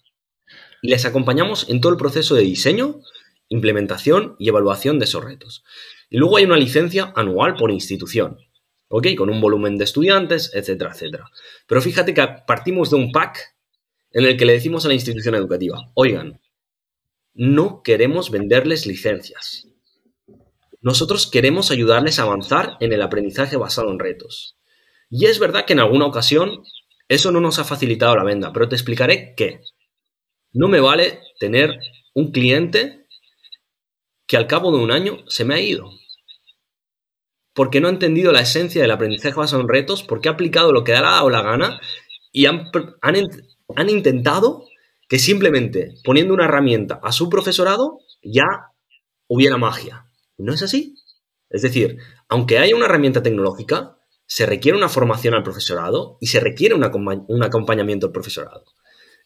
[0.81, 3.01] y les acompañamos en todo el proceso de diseño,
[3.49, 5.63] implementación y evaluación de esos retos.
[6.09, 8.37] Y luego hay una licencia anual por institución.
[8.89, 9.07] ¿ok?
[9.17, 11.29] Con un volumen de estudiantes, etcétera, etcétera.
[11.67, 13.55] Pero fíjate que partimos de un pack
[14.11, 16.39] en el que le decimos a la institución educativa, oigan,
[17.33, 19.67] no queremos venderles licencias.
[20.81, 24.57] Nosotros queremos ayudarles a avanzar en el aprendizaje basado en retos.
[25.09, 26.63] Y es verdad que en alguna ocasión
[27.07, 29.61] eso no nos ha facilitado la venta, pero te explicaré que
[30.53, 31.79] no me vale tener
[32.13, 33.05] un cliente
[34.25, 35.89] que al cabo de un año se me ha ido
[37.57, 40.83] porque no ha entendido la esencia del aprendizaje basado en retos, porque ha aplicado lo
[40.83, 41.81] que da la, o la gana
[42.31, 42.69] y han,
[43.01, 44.67] han, intentado
[45.09, 48.45] que simplemente poniendo una herramienta a su profesorado ya
[49.27, 50.05] hubiera magia.
[50.37, 50.93] ¿No es así?
[51.49, 51.97] Es decir,
[52.29, 53.96] aunque haya una herramienta tecnológica,
[54.27, 56.83] se requiere una formación al profesorado y se requiere un
[57.43, 58.65] acompañamiento al profesorado.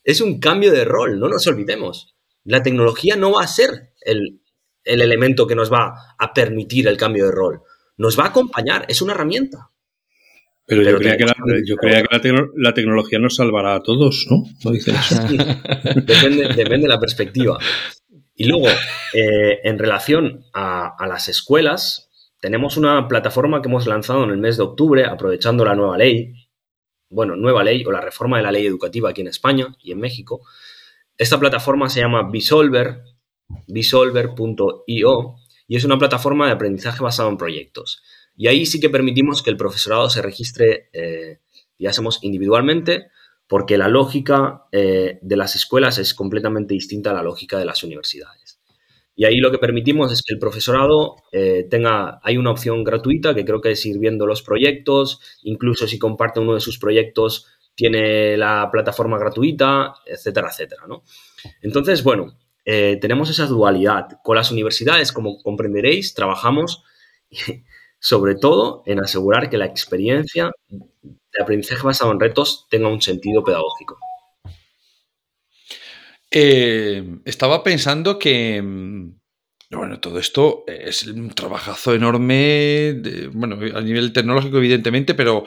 [0.04, 2.16] Es un cambio de rol, no nos olvidemos.
[2.44, 4.42] La tecnología no va a ser el,
[4.84, 7.62] elemento que nos va a permitir el cambio de rol.
[7.98, 9.70] Nos va a acompañar, es una herramienta.
[10.66, 11.26] Pero, yo, creía que,
[12.56, 14.44] la, tecnología nos salvará a todos, ¿no?
[14.64, 14.92] No eso.
[15.96, 17.58] depende, de la perspectiva.
[18.36, 18.70] Y luego,
[19.14, 22.10] eh, en relación a, las escuelas,
[22.42, 26.34] tenemos una plataforma que hemos lanzado en el mes de octubre, aprovechando la nueva ley,
[27.10, 30.00] bueno, nueva ley o la reforma de la ley educativa aquí en España y en
[30.00, 30.42] México.
[31.18, 33.04] Esta plataforma se llama Bisolver,
[33.68, 35.36] bisolver.io,
[35.68, 38.02] y es una plataforma de aprendizaje basado en proyectos.
[38.36, 41.42] Y ahí sí que permitimos que el profesorado se registre, eh,
[41.78, 43.12] ya hacemos individualmente,
[43.46, 47.84] porque la lógica eh, de las escuelas es completamente distinta a la lógica de las
[47.84, 48.51] universidades.
[49.22, 53.36] Y ahí lo que permitimos es que el profesorado eh, tenga, hay una opción gratuita
[53.36, 57.46] que creo que es ir viendo los proyectos, incluso si comparte uno de sus proyectos,
[57.76, 61.04] tiene la plataforma gratuita, etcétera, etcétera, ¿no?
[61.62, 64.08] Entonces, bueno, eh, tenemos esa dualidad.
[64.24, 66.84] Con las universidades, como comprenderéis, trabajamos
[68.00, 73.44] sobre todo en asegurar que la experiencia de aprendizaje basado en retos tenga un sentido
[73.44, 74.00] pedagógico.
[76.32, 79.20] Eh, estaba pensando que, mm,
[79.72, 82.96] bueno, todo esto es un trabajazo enorme,
[83.34, 85.44] bueno, a nivel tecnológico evidentemente, pero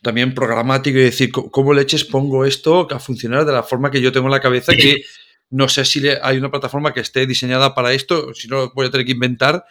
[0.00, 4.12] también programático y decir, ¿cómo leches pongo esto a funcionar de la forma que yo
[4.12, 4.72] tengo en la cabeza?
[4.74, 5.02] Que
[5.50, 8.90] no sé si hay una plataforma que esté diseñada para esto, si no voy a
[8.90, 9.64] tener que inventar.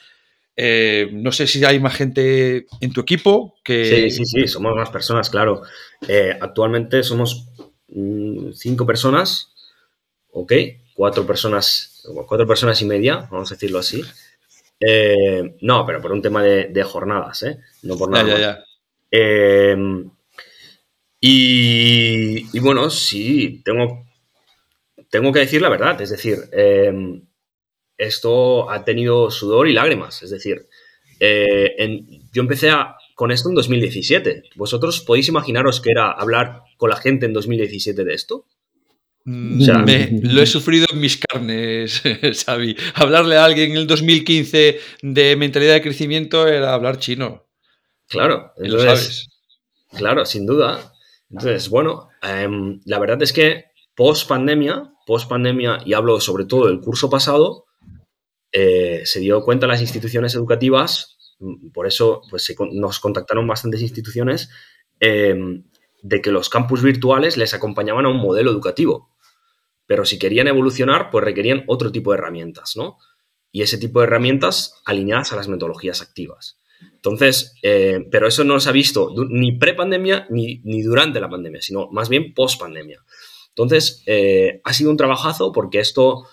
[0.59, 4.09] Eh, no sé si hay más gente en tu equipo que...
[4.09, 5.61] Sí, sí, sí, somos más personas, claro.
[6.07, 7.47] Eh, actualmente somos
[7.89, 9.53] mm, cinco personas
[10.37, 10.53] ¿ok?
[10.93, 14.03] Cuatro personas, cuatro personas y media, vamos a decirlo así.
[14.79, 17.57] Eh, no, pero por un tema de, jornadas, ¿eh?
[17.83, 18.63] No por nada.
[19.09, 20.09] Em,
[21.19, 24.05] y, bueno, sí, tengo,
[25.09, 27.23] tengo que decir la verdad, es decir, em,
[27.97, 30.67] esto ha tenido sudor y lágrimas, es decir,
[31.19, 31.75] eh,
[32.31, 32.71] yo empecé
[33.15, 34.43] con esto en 2017.
[34.55, 38.45] ¿Vosotros podéis imaginaros que era hablar con la gente en 2017 de esto?
[39.29, 39.59] Mm,
[40.23, 42.01] lo he sufrido en mis carnes,
[42.45, 42.77] Xavi.
[42.95, 47.45] Hablarle a alguien en el 2015 de mentalidad de crecimiento era hablar chino.
[48.07, 49.27] Claro, lo sabes.
[49.91, 50.93] Claro, sin duda.
[51.29, 53.65] Entonces, bueno, em, la verdad es que
[53.95, 57.65] post pandemia, post pandemia, y hablo sobre todo del curso pasado,
[58.53, 64.49] eh, se dio cuenta las instituciones educativas, mm, por eso pues, nos contactaron bastantes instituciones,
[65.01, 65.65] em,
[66.01, 69.16] de que los campus virtuales les acompañaban a un modelo educativo.
[69.87, 72.97] Pero si querían evolucionar, pues requerían otro tipo de herramientas, ¿no?
[73.51, 76.59] Y ese tipo de herramientas alineadas a las metodologías activas.
[77.07, 81.61] Entonces, eh, pero eso no se ha visto ni pre-pandemia ni, ni, durante la pandemia,
[81.61, 83.03] sino más bien post-pandemia.
[83.49, 86.27] Entonces, eh, ha sido un trabajazo porque esto,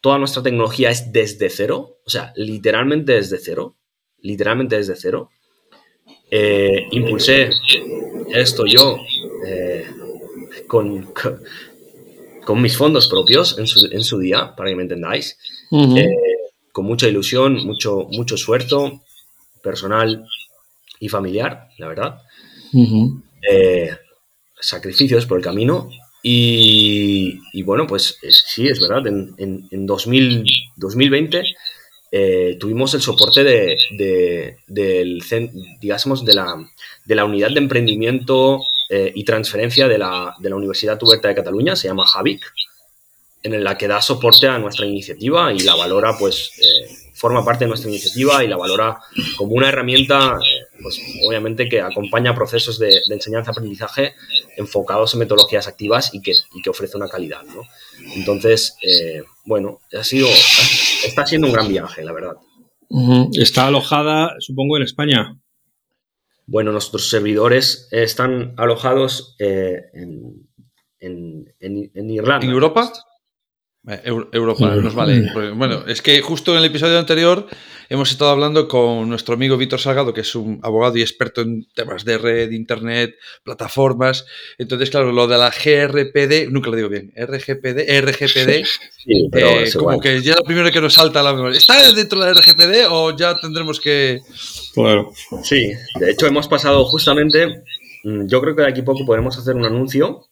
[0.00, 3.76] toda nuestra tecnología es desde cero, o sea, literalmente desde cero,
[4.18, 5.30] literalmente desde cero.
[6.30, 7.50] Eh, impulsé
[8.32, 8.98] esto yo
[10.66, 11.42] con, con
[12.60, 15.38] mis fondos propios en su, día, para que me entendáis,
[15.70, 16.08] eh,
[16.72, 19.02] con mucha ilusión, mucho, mucho esfuerzo
[19.62, 20.26] personal
[21.00, 22.18] y familiar, la verdad.
[23.50, 23.90] Eh,
[24.60, 25.90] sacrificios por el camino.
[26.24, 29.34] Y, bueno, pues sí, es verdad, en,
[29.70, 31.42] en, 2020
[32.12, 35.22] eh, tuvimos el soporte de, del,
[35.80, 36.64] digamos, de, la,
[37.04, 38.62] de la unidad de emprendimiento
[38.94, 42.44] eh, y transferencia de la, de la, Universidad Oberta de Cataluña, se llama Javic,
[43.42, 47.64] en la que da soporte a nuestra iniciativa y la valora, pues, eh, forma parte
[47.64, 48.98] de nuestra iniciativa y la valora
[49.38, 54.12] como una herramienta, eh, pues, obviamente, que acompaña procesos de, enseñanza-aprendizaje
[54.58, 57.62] enfocados en metodologías activas y que, y que ofrece una calidad, ¿no?
[58.14, 58.76] Entonces,
[59.46, 62.36] bueno, ha sido, está siendo un gran viaje, la verdad.
[63.32, 65.34] Está alojada, supongo, en España.
[66.46, 70.48] Bueno, nuestros servidores están alojados eh, en,
[72.10, 72.46] Irlanda.
[72.46, 72.92] ¿En Europa?
[73.88, 75.28] Eh, Europa, nos vale.
[75.32, 77.48] Pues, bueno, es que justo en el episodio anterior
[77.88, 81.66] hemos estado hablando con nuestro amigo Víctor Salgado, que es un abogado y experto en
[81.74, 84.24] temas de red, internet, plataformas.
[84.56, 88.64] Entonces, claro, lo de la GRPD, nunca lo digo bien, RGPD, RGPD,
[89.08, 91.58] eh, como que ya lo primero que nos salta a la memoria.
[91.58, 94.20] ¿Está dentro de la RGPD o ya tendremos que...?
[94.74, 95.12] Claro.
[95.42, 97.64] Sí, de hecho hemos pasado justamente,
[98.04, 100.26] mm, yo creo que de aquí a poco podremos hacer un anuncio.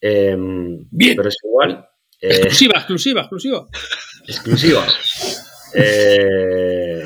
[0.00, 1.16] Em, bien.
[1.16, 1.86] Pero es igual,
[2.20, 3.66] exclusiva, exclusiva, exclusiva.
[4.26, 4.86] Exclusiva.
[5.74, 7.02] Eh,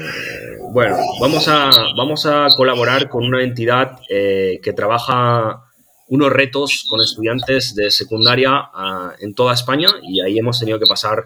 [0.72, 5.62] Bueno, vamos a, vamos a colaborar con una entidad eh, que trabaja
[6.08, 10.86] unos retos con estudiantes de secundaria ah, en toda España y ahí hemos tenido que
[10.86, 11.24] pasar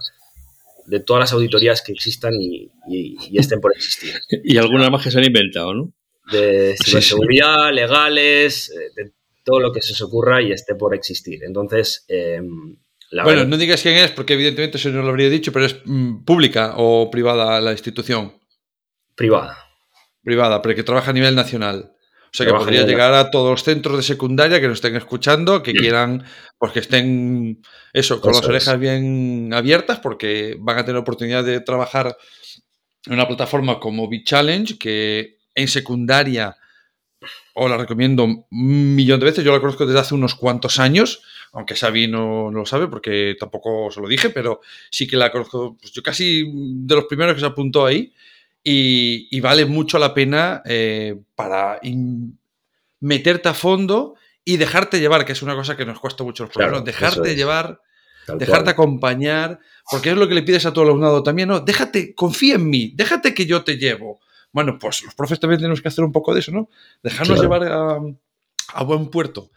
[0.91, 2.69] de todas las auditorías que existan y,
[3.33, 4.13] estén por existir.
[4.45, 5.93] Y algunas más que se han inventado, ¿no?
[6.31, 9.13] De ciberseguridad, legales, eh, de
[9.45, 11.43] todo lo que se os ocurra y esté por existir.
[11.45, 12.77] Entonces, em,
[13.25, 16.25] bueno, no digas quién es, porque evidentemente eso no lo habría dicho, pero es mm,
[16.25, 18.35] pública o privada la institución.
[19.17, 19.57] Privada.
[20.23, 21.93] Privada, pero que trabaja a nivel nacional.
[22.33, 25.65] O sea que podría llegar a todos los centros de secundaria que nos estén escuchando,
[25.65, 26.25] que quieran,
[26.59, 27.61] pues que estén,
[27.93, 32.17] eso, con las orejas bien abiertas, porque van a tener oportunidad de trabajar
[33.07, 36.57] en una plataforma como B-Challenge, que en secundaria
[37.55, 39.45] os la recomiendo un millón de veces.
[39.45, 41.23] Yo la conozco desde hace unos cuantos años,
[41.53, 45.77] aunque Xavi no, lo sabe porque tampoco se lo dije, pero sí que la conozco,
[45.81, 48.13] pues yo casi de los primeros que se apuntó ahí
[48.63, 51.81] y, vale mucho la pena eh, para
[53.01, 56.53] meterte a fondo y dejarte llevar, que es una cosa que nos cuesta mucho los
[56.53, 57.81] problemas, dejarte llevar,
[58.37, 61.61] dejarte acompañar, porque es lo que le pides a todo el alumnado también, ¿no?
[61.61, 64.21] Déjate, confía en mí, déjate que yo te llevo.
[64.53, 66.69] Bueno, pues los profes también tenemos que hacer un poco de eso, ¿no?
[67.03, 69.51] Dejarnos llevar a, buen puerto.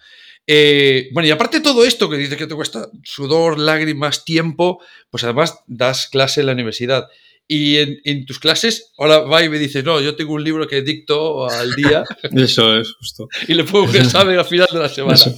[0.45, 4.82] Eh, bueno, y aparte de todo esto que dices que te cuesta sudor, lágrimas, tiempo,
[5.10, 7.08] pues además das clase en la universidad.
[7.48, 10.82] Y en, tus clases, ahora va y me dice, no, yo tengo un libro que
[10.82, 12.04] dicto al día.
[12.36, 13.28] Eso es, justo.
[13.48, 15.18] Y le pongo que sabe al final de la semana.
[15.18, 15.34] Sí,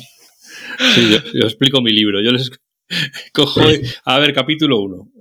[1.34, 2.22] yo, explico mi libro.
[2.22, 2.52] Yo les
[3.34, 3.62] cojo,
[4.06, 5.12] a ver, capítulo 1.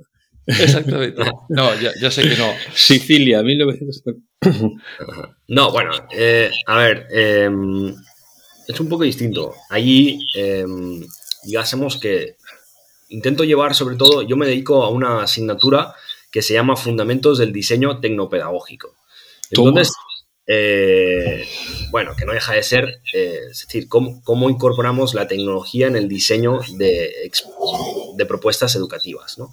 [0.47, 1.23] Exactamente.
[1.49, 2.53] No, ya, sé que no.
[2.75, 4.23] Sicilia, 1970.
[5.49, 7.95] No, bueno, eh, a ver, em,
[8.69, 9.55] es un poco distinto.
[9.71, 10.67] Allí, eh,
[11.45, 12.37] digásemos que
[13.09, 15.95] intento llevar sobre todo, yo me dedico a una asignatura
[16.35, 18.97] que se llama Fundamentos del Diseño Tecnopedagógico.
[19.53, 19.93] Entonces,
[20.49, 21.47] eh,
[21.93, 26.09] bueno, que no deja de ser, eh, es decir, cómo, incorporamos la tecnología en el
[26.09, 27.31] diseño de,
[28.17, 29.39] de propuestas educativas.
[29.39, 29.53] ¿no?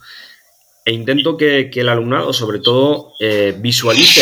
[0.84, 4.22] E intento que, el alumnado, sobre todo, eh, visualice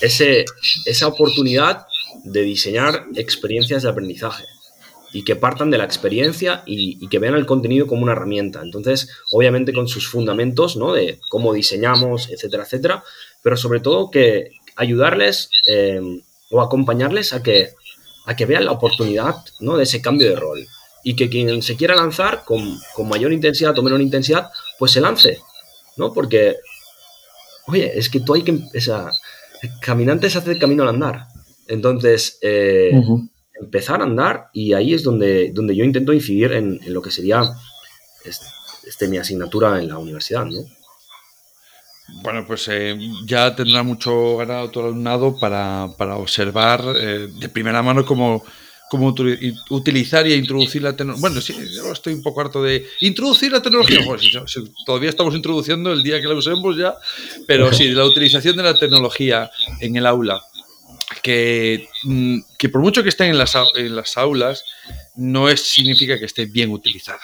[0.00, 0.46] ese,
[0.86, 1.84] esa oportunidad
[2.24, 4.46] de diseñar experiencias de aprendizaje
[5.12, 8.60] y que partan de la experiencia y, que vean el contenido como una herramienta.
[8.62, 10.92] Entonces, obviamente con sus fundamentos, ¿no?
[10.92, 13.04] De cómo diseñamos, etcétera, etcétera,
[13.42, 16.00] pero sobre todo que ayudarles eh,
[16.50, 17.70] o acompañarles a que,
[18.26, 19.76] a que vean la oportunidad, ¿no?
[19.76, 20.66] De ese cambio de rol.
[21.02, 25.38] Y que quien se quiera lanzar con, mayor intensidad o menor intensidad, pues se lance,
[25.96, 26.12] ¿no?
[26.12, 26.56] Porque,
[27.66, 28.52] oye, es que tú hay que...
[28.52, 29.10] O
[29.80, 31.26] caminante se hace camino al andar.
[31.66, 32.92] Entonces, eh,
[33.60, 37.42] empezar a andar y ahí es donde, donde yo intento incidir en, lo que sería
[38.84, 40.60] este, mi asignatura en la universidad, ¿no?
[42.22, 47.82] Bueno, pues eh, ya tendrá mucho ganado todo el alumnado para, observar eh, de primera
[47.82, 48.42] mano cómo,
[48.90, 49.14] cómo
[49.70, 51.28] utilizar y introducir la tecnología.
[51.28, 54.00] Bueno, sí, yo estoy un poco harto de introducir la tecnología.
[54.86, 56.96] todavía estamos introduciendo el día que la usemos ya,
[57.46, 59.50] pero sí, la utilización de la tecnología
[59.80, 60.42] en el aula
[61.22, 64.64] que, mm, que por mucho que estén en las, en las aulas,
[65.16, 67.20] no es, significa que esté bien utilizada.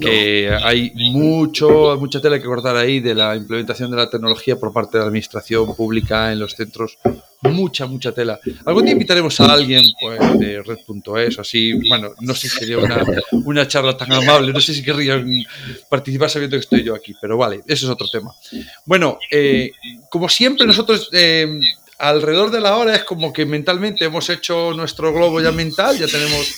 [0.00, 4.72] Que hay mucho, mucha tela que cortar ahí de la implementación de la tecnología por
[4.72, 6.96] parte de la administración pública en los centros.
[7.42, 8.38] Mucha, mucha tela.
[8.66, 11.72] Algún día invitaremos a alguien pues, de red.es o así.
[11.88, 14.52] Bueno, no sé si sería una, una, charla tan amable.
[14.52, 15.28] No sé si querrían
[15.88, 18.32] participar sabiendo que estoy yo aquí, pero vale, eso es otro tema.
[18.84, 19.72] Bueno, eh,
[20.08, 21.58] como siempre, nosotros eh,
[22.00, 26.06] alrededor de la hora es como que mentalmente hemos hecho nuestro globo ya mental, ya
[26.06, 26.54] tenemos...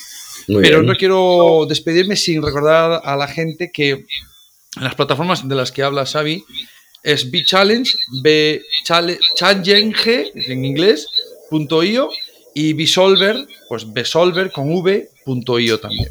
[0.47, 4.05] pero no quiero despedirme sin recordar a la gente que
[4.79, 6.43] las plataformas de las que habla Xavi
[7.03, 7.91] es B-Challenge,
[8.23, 11.07] B Challenge en inglés,
[11.49, 12.09] punto .io
[12.55, 16.09] y Bsolver, pues Bsolver con v.io también.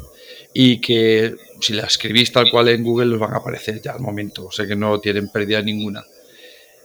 [0.53, 4.01] Y que si la escribís tal cual en Google los van a aparecer ya al
[4.01, 6.03] momento, o sea que no tienen pérdida ninguna.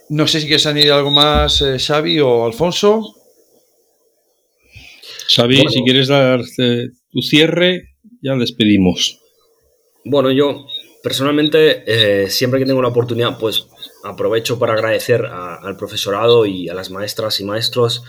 [0.08, 3.14] No sé si quieres añadir algo más, eh, Xavi o Alfonso.
[5.28, 9.20] Xavi, si quieres dar eh, tu cierre, ya despedimos.
[10.04, 10.64] Bueno, yo
[11.02, 13.66] personalmente, eh, siempre que tengo una oportunidad, pues
[14.02, 18.02] aprovecho para agradecer al profesorado y a las maestras y maestros,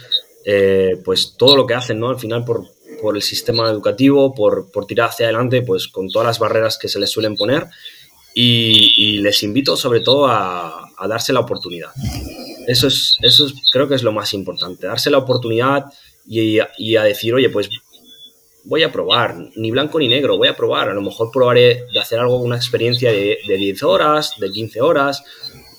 [1.04, 2.10] pues todo lo que hacen, ¿no?
[2.10, 2.66] Al final por,
[3.14, 7.00] el sistema educativo, por, por tirar hacia adelante, pues con todas las barreras que se
[7.00, 7.68] les suelen poner
[8.42, 11.92] y, les invito sobre todo a, darse la oportunidad.
[12.68, 15.86] Eso es, eso creo que es lo más importante, darse la oportunidad
[16.26, 17.70] y, a decir, oye, pues
[18.64, 22.00] voy a probar, ni blanco ni negro, voy a probar, a lo mejor probaré de
[22.00, 25.24] hacer algo, una experiencia de, de 10 horas, de 15 horas,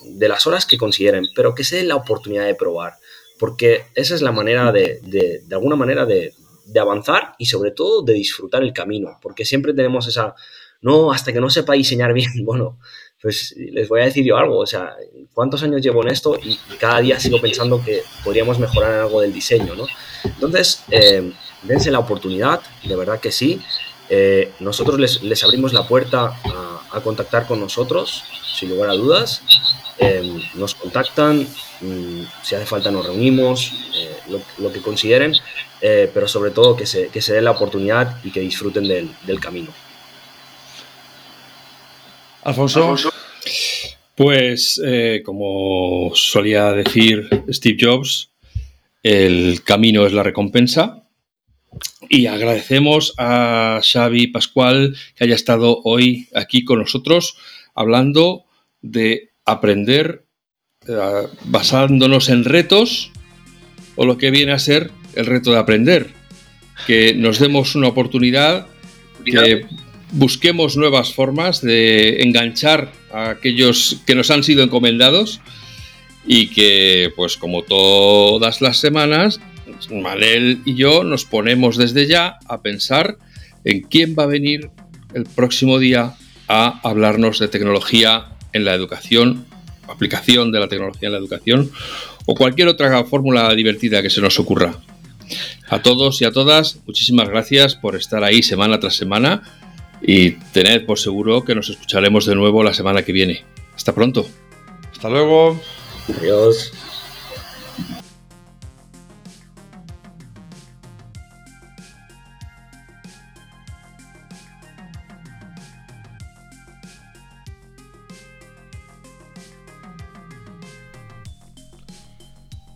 [0.05, 2.95] de las horas que consideren, pero que se den la oportunidad de probar,
[3.39, 6.35] porque esa es la manera de, de, de alguna manera de
[6.79, 10.35] avanzar y sobre todo de disfrutar el camino, porque siempre tenemos esa,
[10.83, 12.79] no, hasta que no sepa diseñar bien, bueno,
[13.23, 14.95] pues les voy a decir yo algo, o sea,
[15.35, 16.39] ¿cuántos años llevo en esto?
[16.43, 19.87] Y, cada día sigo pensando que podríamos mejorar algo del diseño, ¿no?
[20.25, 21.31] Entonces, eh,
[21.63, 23.61] dense la oportunidad, de verdad que sí.
[24.09, 26.41] Eh, nosotros les, les, abrimos la puerta
[26.93, 28.25] a, contactar con nosotros,
[28.59, 29.43] sin lugar a dudas.
[29.99, 31.47] Eh, nos contactan,
[31.81, 35.35] mmm, si hace falta nos reunimos, eh, lo, lo, que consideren,
[35.83, 39.11] eh, pero sobre todo que se, que se den la oportunidad y que disfruten del,
[39.27, 39.71] del camino.
[42.45, 42.97] Alfonso.
[44.15, 48.31] Pues, eh, como solía decir Steve Jobs,
[49.03, 51.05] el camino es la recompensa.
[52.09, 57.37] Y agradecemos a Xavi Pascual que haya estado hoy aquí con nosotros
[57.75, 58.45] hablando
[58.83, 60.25] de aprender
[60.89, 63.13] eh, basándonos en retos
[63.97, 66.11] o lo que viene a ser el reto de aprender.
[66.87, 68.67] Que nos demos una oportunidad,
[69.25, 69.67] que
[70.13, 75.41] busquemos nuevas formas de enganchar a aquellos que nos han sido encomendados
[76.27, 79.41] y que, pues como todas las semanas,
[79.91, 83.17] Manel y yo nos ponemos desde ya a pensar
[83.65, 84.71] en quién va a venir
[85.15, 86.15] el próximo día
[86.49, 89.47] a hablarnos de tecnología en la educación,
[89.89, 91.71] aplicación de la tecnología en la educación
[92.27, 94.75] o cualquier otra fórmula divertida que se nos ocurra.
[95.69, 99.43] A todos y a todas, muchísimas gracias por estar ahí semana tras semana
[100.03, 103.45] y tened por seguro que nos escucharemos de nuevo la semana que viene.
[103.75, 104.27] Hasta pronto.
[104.93, 105.61] Hasta luego.
[106.19, 106.73] Adiós.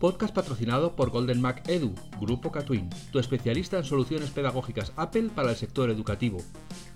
[0.04, 5.48] Podcast patrocinado por Golden Mac Edu, Grupo Catwin, tu especialista en soluciones pedagógicas Apple para
[5.48, 6.42] el sector educativo.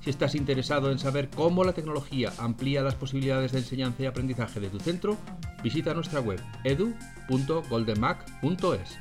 [0.09, 4.59] Si estás interesado en saber cómo la tecnología amplía las posibilidades de enseñanza y aprendizaje
[4.59, 5.18] de tu centro,
[5.62, 8.98] visita nuestra web edu.goldenmac.es.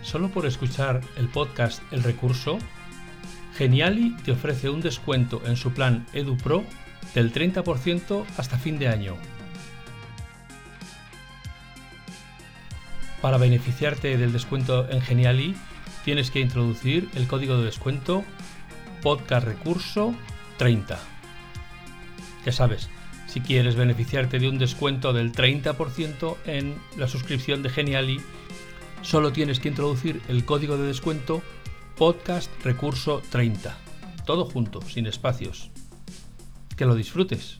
[0.00, 2.56] Solo por escuchar el podcast El Recurso,
[3.54, 6.64] Geniali te ofrece un descuento en su plan EduPro
[7.14, 9.35] del 30% hasta fin de año.
[13.26, 15.56] Para beneficiarte del descuento en Geniali,
[16.04, 18.24] tienes que introducir el código de descuento
[19.02, 20.14] podcastrecurso
[20.58, 20.96] 30.
[22.44, 22.88] Ya sabes,
[23.26, 28.20] si quieres beneficiarte de un descuento del 30% en la suscripción de Geniali,
[29.02, 31.42] solo tienes que introducir el código de descuento
[31.96, 33.76] podcast recurso 30.
[34.24, 35.72] Todo junto, sin espacios.
[36.76, 37.58] Que lo disfrutes.